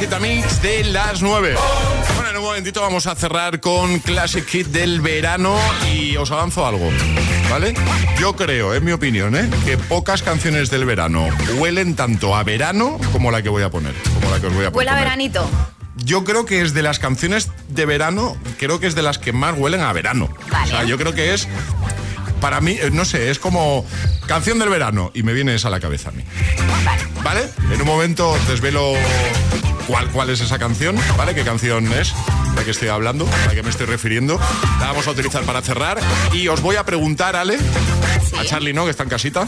Agitamix 0.00 0.62
de 0.62 0.82
las 0.84 1.20
9. 1.20 1.56
Bueno, 2.14 2.30
en 2.30 2.36
un 2.38 2.42
momentito 2.42 2.80
vamos 2.80 3.06
a 3.06 3.14
cerrar 3.14 3.60
con 3.60 3.98
Classic 3.98 4.46
Hit 4.46 4.68
del 4.68 5.02
verano 5.02 5.58
y 5.92 6.16
os 6.16 6.30
avanzo 6.30 6.64
algo, 6.66 6.90
¿vale? 7.50 7.74
Yo 8.18 8.34
creo, 8.34 8.72
es 8.72 8.80
mi 8.80 8.92
opinión, 8.92 9.36
¿eh? 9.36 9.50
que 9.66 9.76
pocas 9.76 10.22
canciones 10.22 10.70
del 10.70 10.86
verano 10.86 11.28
huelen 11.58 11.96
tanto 11.96 12.34
a 12.34 12.42
verano 12.44 12.98
como 13.12 13.30
la 13.30 13.42
que 13.42 13.50
voy 13.50 13.62
a 13.62 13.68
poner, 13.68 13.92
como 14.14 14.30
la 14.30 14.40
que 14.40 14.46
os 14.46 14.54
voy 14.54 14.64
a 14.64 14.70
Huele 14.70 14.88
a 14.88 14.94
poner. 14.94 15.04
veranito. 15.04 15.50
Yo 15.96 16.24
creo 16.24 16.46
que 16.46 16.62
es 16.62 16.72
de 16.72 16.82
las 16.82 16.98
canciones 16.98 17.50
de 17.68 17.84
verano, 17.84 18.38
creo 18.58 18.80
que 18.80 18.86
es 18.86 18.94
de 18.94 19.02
las 19.02 19.18
que 19.18 19.34
más 19.34 19.54
huelen 19.58 19.82
a 19.82 19.92
verano. 19.92 20.30
O 20.64 20.66
sea, 20.66 20.84
yo 20.84 20.96
creo 20.96 21.12
que 21.12 21.34
es, 21.34 21.46
para 22.40 22.62
mí, 22.62 22.78
eh, 22.80 22.88
no 22.90 23.04
sé, 23.04 23.30
es 23.30 23.38
como 23.38 23.84
canción 24.26 24.58
del 24.60 24.70
verano 24.70 25.10
y 25.12 25.24
me 25.24 25.34
viene 25.34 25.54
esa 25.54 25.68
a 25.68 25.70
la 25.70 25.78
cabeza 25.78 26.08
a 26.08 26.12
mí. 26.12 26.24
¿Vale? 27.22 27.42
En 27.70 27.82
un 27.82 27.86
momento 27.86 28.34
desvelo 28.48 28.94
cuál, 29.86 30.10
cuál 30.10 30.30
es 30.30 30.40
esa 30.40 30.58
canción, 30.58 30.96
¿vale? 31.16 31.34
¿Qué 31.34 31.42
canción 31.44 31.92
es? 31.92 32.12
La 32.56 32.64
que 32.64 32.70
estoy 32.70 32.88
hablando, 32.88 33.28
a 33.48 33.54
que 33.54 33.62
me 33.62 33.70
estoy 33.70 33.86
refiriendo. 33.86 34.38
La 34.78 34.86
vamos 34.86 35.06
a 35.06 35.10
utilizar 35.10 35.42
para 35.44 35.62
cerrar. 35.62 35.98
Y 36.32 36.48
os 36.48 36.60
voy 36.60 36.76
a 36.76 36.84
preguntar, 36.84 37.36
Ale, 37.36 37.58
a 38.38 38.44
Charlie, 38.44 38.72
¿no? 38.72 38.84
Que 38.84 38.90
está 38.90 39.02
en 39.04 39.08
casita. 39.08 39.46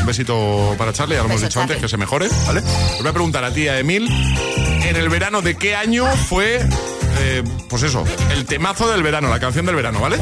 Un 0.00 0.06
besito 0.06 0.74
para 0.78 0.92
Charlie, 0.92 1.16
ya 1.16 1.22
lo 1.22 1.28
hemos 1.28 1.40
dicho 1.40 1.60
antes, 1.60 1.76
Charlie. 1.76 1.82
que 1.82 1.88
se 1.88 1.96
mejore, 1.96 2.28
¿vale? 2.46 2.60
Os 2.60 2.98
voy 2.98 3.08
a 3.08 3.12
preguntar 3.12 3.44
a 3.44 3.52
ti, 3.52 3.68
a 3.68 3.78
Emil, 3.78 4.08
en 4.84 4.96
el 4.96 5.08
verano 5.08 5.42
de 5.42 5.56
qué 5.56 5.74
año 5.74 6.06
fue, 6.28 6.60
eh, 7.20 7.42
pues 7.68 7.82
eso, 7.82 8.04
el 8.30 8.44
temazo 8.44 8.90
del 8.90 9.02
verano, 9.02 9.28
la 9.28 9.40
canción 9.40 9.66
del 9.66 9.76
verano, 9.76 10.00
¿vale? 10.00 10.18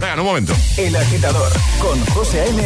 Venga, 0.00 0.14
en 0.14 0.20
un 0.20 0.26
momento. 0.26 0.54
El 0.76 0.94
agitador 0.96 1.52
con 1.80 2.04
José 2.06 2.40
A.M. 2.42 2.62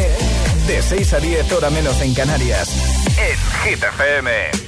De 0.67 0.83
6 0.83 1.13
a 1.15 1.19
10 1.19 1.53
hora 1.53 1.71
menos 1.71 2.01
en 2.03 2.15
Canarias. 2.15 2.69
En 3.17 3.71
Hit 3.71 3.83
FM. 3.83 4.68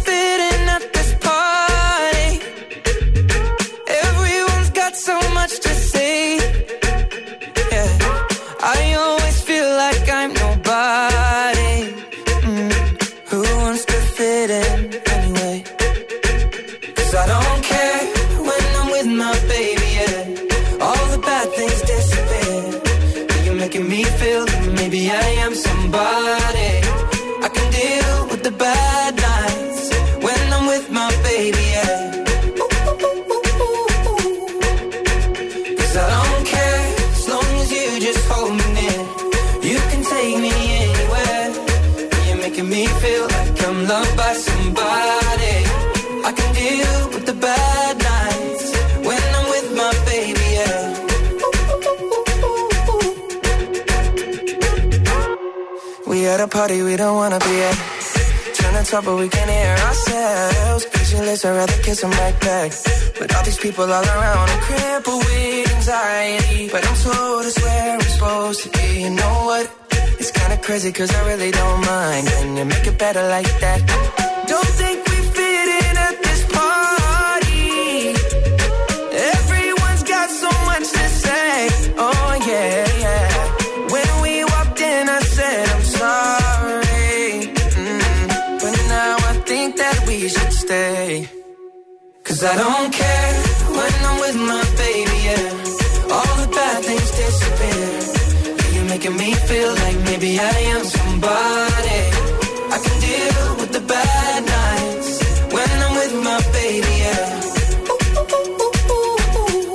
people 63.81 63.93
all 63.93 64.03
around, 64.03 64.49
I'm 64.49 64.61
crippled 64.61 65.23
with 65.25 65.75
anxiety. 65.75 66.69
But 66.71 66.81
I'm 66.87 66.97
told 67.05 67.45
it's 67.45 67.59
where 67.63 67.93
I'm 67.93 68.01
supposed 68.01 68.63
to 68.63 68.69
be. 68.77 69.01
You 69.03 69.09
know 69.09 69.35
what? 69.49 69.65
It's 70.19 70.31
kinda 70.31 70.57
crazy 70.57 70.91
cause 70.91 71.11
I 71.19 71.21
really 71.31 71.51
don't 71.51 71.81
mind. 71.85 72.27
Can 72.27 72.57
you 72.57 72.65
make 72.65 72.85
it 72.91 72.97
better 72.97 73.23
like 73.35 73.51
that? 73.63 73.79
Don't 74.51 74.71
think 74.81 74.97
we 75.09 75.17
fit 75.35 75.67
in 75.81 75.93
at 76.07 76.15
this 76.25 76.41
party. 76.57 77.61
Everyone's 79.35 80.03
got 80.13 80.29
so 80.43 80.51
much 80.69 80.85
to 80.97 81.05
say. 81.25 81.51
Oh 82.05 82.31
yeah, 82.51 82.77
yeah. 83.05 83.27
When 83.93 84.11
we 84.23 84.33
walked 84.53 84.81
in, 84.81 85.03
I 85.17 85.19
said 85.35 85.63
I'm 85.75 85.85
sorry. 86.01 87.31
Mm. 87.83 88.59
But 88.61 88.75
now 88.97 89.15
I 89.31 89.33
think 89.49 89.69
that 89.81 89.97
we 90.07 90.17
should 90.33 90.53
stay. 90.65 91.29
Cause 92.23 92.43
I 92.43 92.55
don't 92.63 92.80
feel 99.49 99.71
like 99.83 99.97
maybe 100.09 100.39
I 100.39 100.57
am 100.73 100.83
somebody. 100.83 102.01
I 102.75 102.77
can 102.85 102.97
deal 103.07 103.45
with 103.59 103.71
the 103.77 103.83
bad 103.93 104.39
nights 104.57 105.09
when 105.55 105.71
I'm 105.85 105.93
with 106.01 106.13
my 106.27 106.39
baby, 106.59 106.93
yeah. 107.05 107.25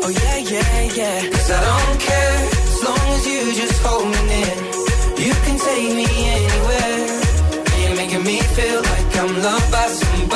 Oh 0.04 0.12
yeah, 0.22 0.38
yeah, 0.54 0.74
yeah. 1.00 1.18
Cause 1.32 1.50
I 1.50 1.60
don't 1.70 2.00
care 2.08 2.38
as 2.70 2.80
long 2.86 3.06
as 3.16 3.22
you 3.30 3.40
just 3.62 3.76
hold 3.84 4.06
me 4.14 4.20
near. 4.32 4.56
You 5.26 5.32
can 5.44 5.56
take 5.68 5.90
me 6.00 6.08
anywhere. 6.36 7.04
You're 7.80 7.96
making 8.02 8.24
me 8.30 8.36
feel 8.56 8.80
like 8.92 9.10
I'm 9.20 9.32
loved 9.46 9.70
by 9.72 9.86
somebody. 9.88 10.35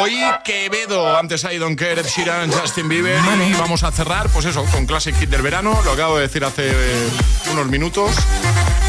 Lola 0.00 0.08
Índigo 0.08 0.08
y 0.08 0.42
Quevedo. 0.44 1.16
Antes 1.16 1.44
hay 1.44 1.58
Don 1.58 1.76
Ed 1.78 2.06
Sheeran, 2.06 2.50
Justin 2.50 2.88
Bieber. 2.88 3.20
Y 3.48 3.52
vamos 3.54 3.82
a 3.82 3.92
cerrar, 3.92 4.28
pues 4.30 4.46
eso, 4.46 4.64
con 4.66 4.86
Classic 4.86 5.14
Hit 5.16 5.30
del 5.30 5.42
verano. 5.42 5.80
Lo 5.84 5.92
acabo 5.92 6.16
de 6.16 6.22
decir 6.22 6.44
hace 6.44 6.70
eh, 6.70 7.08
unos 7.52 7.66
minutos. 7.66 8.12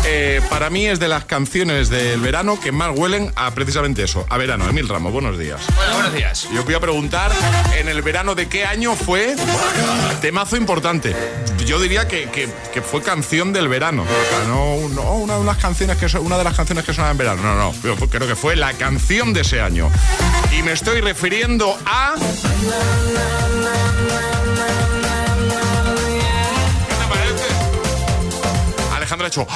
Eh, 0.04 0.41
para 0.49 0.70
mí 0.70 0.88
es 0.88 0.99
de 0.99 1.08
las 1.08 1.26
canciones 1.26 1.89
del 1.89 2.20
verano 2.22 2.60
que 2.60 2.72
más 2.72 2.91
huelen 2.97 3.32
a 3.36 3.52
precisamente 3.52 4.04
eso, 4.04 4.26
a 4.30 4.38
verano. 4.38 4.68
Emil 4.68 4.88
Ramos, 4.89 5.14
buenos 5.14 5.38
días. 5.38 5.62
Bueno, 5.76 5.93
buenos 5.93 6.14
días. 6.14 6.47
Yo 6.54 6.64
voy 6.64 6.74
a 6.74 6.80
preguntar 6.80 7.32
en 7.78 7.88
el 7.88 8.02
verano 8.02 8.34
de 8.36 8.47
qué 8.49 8.66
año 8.66 8.95
fue 8.95 9.36
temazo 10.20 10.58
importante. 10.58 11.16
Yo 11.66 11.80
diría 11.80 12.08
que, 12.08 12.30
que- 12.30 12.49
que 12.74 12.82
fue 12.82 13.02
canción 13.04 13.54
del 13.54 13.68
verano. 13.68 14.04
No, 14.47 14.89
no 14.89 15.14
una, 15.14 15.38
de 15.38 15.45
las 15.45 15.58
canciones 15.58 15.97
que 15.97 16.10
son- 16.10 16.26
una 16.26 16.38
de 16.38 16.43
las 16.43 16.56
canciones 16.56 16.84
que 16.84 16.93
suenan 16.93 17.12
en 17.12 17.18
verano. 17.18 17.41
No, 17.43 17.56
no. 17.56 17.74
Yo 17.84 17.95
creo 18.10 18.28
que 18.28 18.36
fue 18.36 18.56
la 18.56 18.74
canción 18.74 19.34
de 19.34 19.41
ese 19.41 19.62
año. 19.62 19.89
Y 20.58 20.64
me 20.64 20.72
estoy 20.74 21.02
refiriendo 21.02 21.78
a. 21.86 22.16
Alejandra 29.22 29.26
ha 29.26 29.28
hecho. 29.28 29.47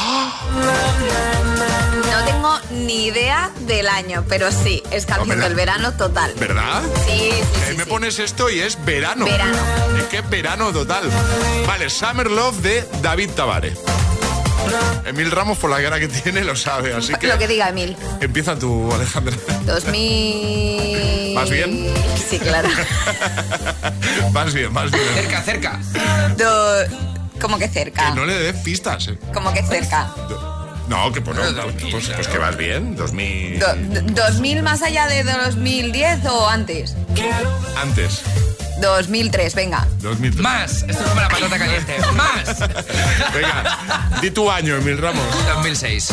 No 2.11 2.25
tengo 2.25 2.59
ni 2.71 3.05
idea 3.07 3.49
del 3.61 3.87
año, 3.87 4.23
pero 4.29 4.51
sí, 4.51 4.81
es 4.91 5.05
canción 5.05 5.31
Hombre, 5.31 5.47
del 5.47 5.55
verano 5.55 5.93
total. 5.93 6.33
¿Verdad? 6.37 6.81
Sí, 7.05 7.11
sí, 7.11 7.29
Eh, 7.31 7.43
sí, 7.71 7.77
me 7.77 7.83
sí. 7.83 7.89
pones 7.89 8.19
esto 8.19 8.49
y 8.49 8.59
es 8.59 8.83
verano. 8.85 9.25
Verano. 9.25 9.57
Es 9.97 10.03
que 10.05 10.17
es 10.19 10.29
verano 10.29 10.71
total. 10.71 11.09
Vale, 11.67 11.89
Summer 11.89 12.29
Love 12.29 12.57
de 12.61 12.87
David 13.01 13.31
Tabare. 13.31 13.73
Emil 15.05 15.29
Ramos, 15.29 15.57
por 15.59 15.69
la 15.69 15.79
cara 15.81 15.99
que 15.99 16.07
tiene, 16.07 16.43
lo 16.43 16.55
sabe, 16.55 16.93
así 16.93 17.13
que 17.15 17.27
Lo 17.27 17.37
que 17.37 17.47
diga 17.47 17.69
Emil. 17.69 17.95
empieza 18.19 18.57
tú, 18.57 18.91
Alejandra. 18.93 19.35
2000. 19.65 21.35
¿Vas 21.35 21.49
bien? 21.49 21.93
Sí, 22.29 22.39
claro. 22.39 22.69
Vas 24.31 24.53
bien, 24.53 24.73
vas 24.73 24.91
bien. 24.91 25.03
Cerca, 25.13 25.41
cerca. 25.43 25.79
Do- 26.35 27.24
Como 27.41 27.57
que 27.59 27.67
cerca. 27.67 28.09
Que 28.09 28.15
no 28.15 28.25
le 28.25 28.33
des 28.33 28.55
pistas. 28.63 29.07
eh. 29.07 29.17
Como 29.33 29.53
que 29.53 29.61
cerca. 29.63 30.09
No, 30.87 31.11
que 31.11 31.19
pues, 31.21 31.35
no, 31.35 31.43
pues, 31.91 32.09
pues 32.15 32.27
que 32.27 32.37
vas 32.37 32.55
bien. 32.57 32.95
2000. 32.95 33.59
Do- 33.59 33.75
do- 33.75 34.23
¿2000 34.29 34.61
más 34.61 34.81
allá 34.83 35.07
de 35.07 35.23
2010 35.23 36.25
o 36.25 36.47
antes? 36.47 36.95
Antes. 37.81 38.21
2003, 38.81 39.55
venga. 39.55 39.87
2003. 40.01 40.41
Más. 40.43 40.71
Esto 40.83 40.91
es 40.91 40.97
como 41.09 41.21
la 41.21 41.29
patata 41.29 41.57
caliente. 41.57 41.95
Más. 42.13 42.59
Venga, 43.33 44.19
di 44.21 44.29
tu 44.31 44.51
año, 44.51 44.75
Emil 44.75 44.97
Ramos. 44.97 45.23
2006. 45.55 46.09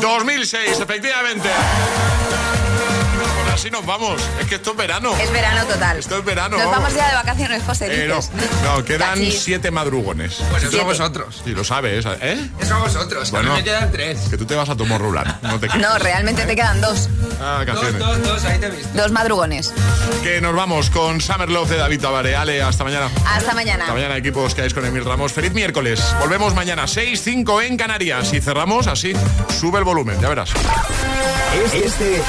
2006, 0.00 0.80
efectivamente. 0.80 1.48
Nos 3.70 3.84
vamos. 3.84 4.20
Es 4.40 4.46
que 4.46 4.54
esto 4.56 4.70
es 4.72 4.76
verano. 4.76 5.14
Es 5.20 5.30
verano 5.32 5.64
total. 5.66 5.98
Esto 5.98 6.18
es 6.18 6.24
verano. 6.24 6.56
Nos 6.56 6.70
vamos 6.70 6.94
ya 6.94 7.08
de 7.08 7.14
vacaciones, 7.16 7.62
José. 7.64 8.04
Eh, 8.04 8.08
no, 8.08 8.20
no, 8.76 8.84
quedan 8.84 9.10
Cachis. 9.18 9.42
siete 9.42 9.70
madrugones. 9.70 10.36
Pues 10.50 10.62
eso 10.62 10.70
Siete. 10.70 10.80
a 10.84 10.88
vosotros. 10.88 11.42
Sí, 11.44 11.50
lo 11.52 11.64
sabes, 11.64 12.06
¿eh? 12.22 12.50
Eso 12.60 12.74
a 12.74 12.78
vosotros. 12.78 13.30
que 13.30 13.36
a 13.36 13.40
mí 13.40 13.46
Bueno. 13.48 13.58
me 13.58 13.64
quedan 13.64 13.90
tres. 13.92 14.18
Que 14.30 14.36
tú 14.36 14.46
te 14.46 14.54
vas 14.54 14.68
a 14.68 14.76
tomar 14.76 15.00
rular. 15.00 15.38
No 15.42 15.58
te 15.60 15.66
No, 15.78 15.98
realmente 15.98 16.44
te 16.46 16.54
quedan 16.56 16.80
dos. 16.80 17.08
Ah, 17.40 17.56
Dos, 17.58 17.66
canciones. 17.66 17.98
dos, 17.98 18.22
dos, 18.22 18.44
ahí 18.44 18.58
te 18.58 18.66
he 18.66 18.70
visto. 18.70 18.88
Dos 18.94 19.10
madrugones. 19.12 19.72
Que 20.22 20.40
nos 20.40 20.54
vamos 20.54 20.90
con 20.90 21.20
Summer 21.20 21.48
Love 21.50 21.70
de 21.70 21.76
David 21.76 22.00
Tabaré. 22.00 22.36
Ale, 22.36 22.62
hasta 22.62 22.84
mañana. 22.84 23.10
Hasta 23.26 23.52
mañana. 23.54 23.84
Hasta 23.84 23.94
mañana, 23.94 24.16
equipos 24.16 24.54
que 24.54 24.62
hay 24.62 24.70
con 24.70 24.84
Emil 24.86 25.04
Ramos. 25.04 25.32
Feliz 25.32 25.52
miércoles. 25.52 26.02
Volvemos 26.20 26.54
mañana, 26.54 26.84
6-5 26.86 27.62
en 27.64 27.76
Canarias. 27.76 28.32
Y 28.32 28.40
cerramos 28.40 28.86
así. 28.86 29.12
Sube 29.60 29.78
el 29.78 29.84
volumen, 29.84 30.20
ya 30.20 30.28
verás. 30.28 30.50
Este 31.72 31.86
es 31.86 32.00
el 32.00 32.20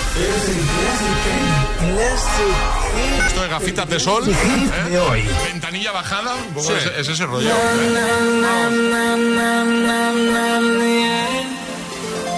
Esto 3.27 3.41
de 3.41 3.47
gafitas 3.49 3.89
de 3.89 3.99
sol. 3.99 4.23
¿eh? 4.27 4.89
de 4.89 4.99
hoy. 4.99 5.23
Ventanilla 5.51 5.91
bajada. 5.91 6.35
Un 6.35 6.53
poco 6.53 6.67
Sí. 6.67 6.73
es, 6.77 6.85
es 6.99 7.07
ese 7.09 7.25
rollo. 7.25 7.49
¿eh? 7.49 7.53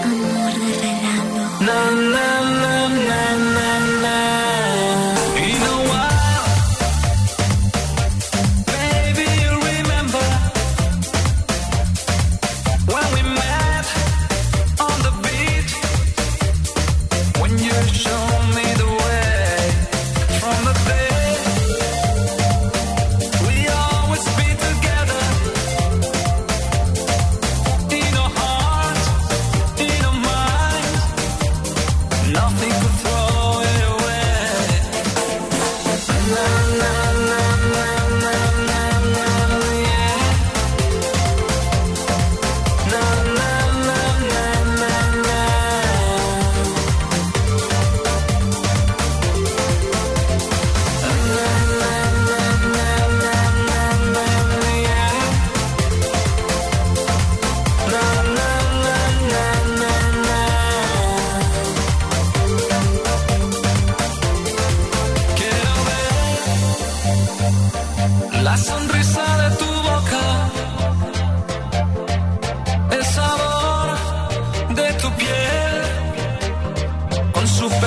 Amor 0.04 0.54
de 0.54 0.78
verano. 0.78 2.39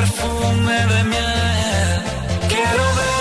Perfume 0.03 0.87
de 0.93 1.05
miel. 1.05 2.03
Quiero 2.49 2.85
ver 2.97 3.12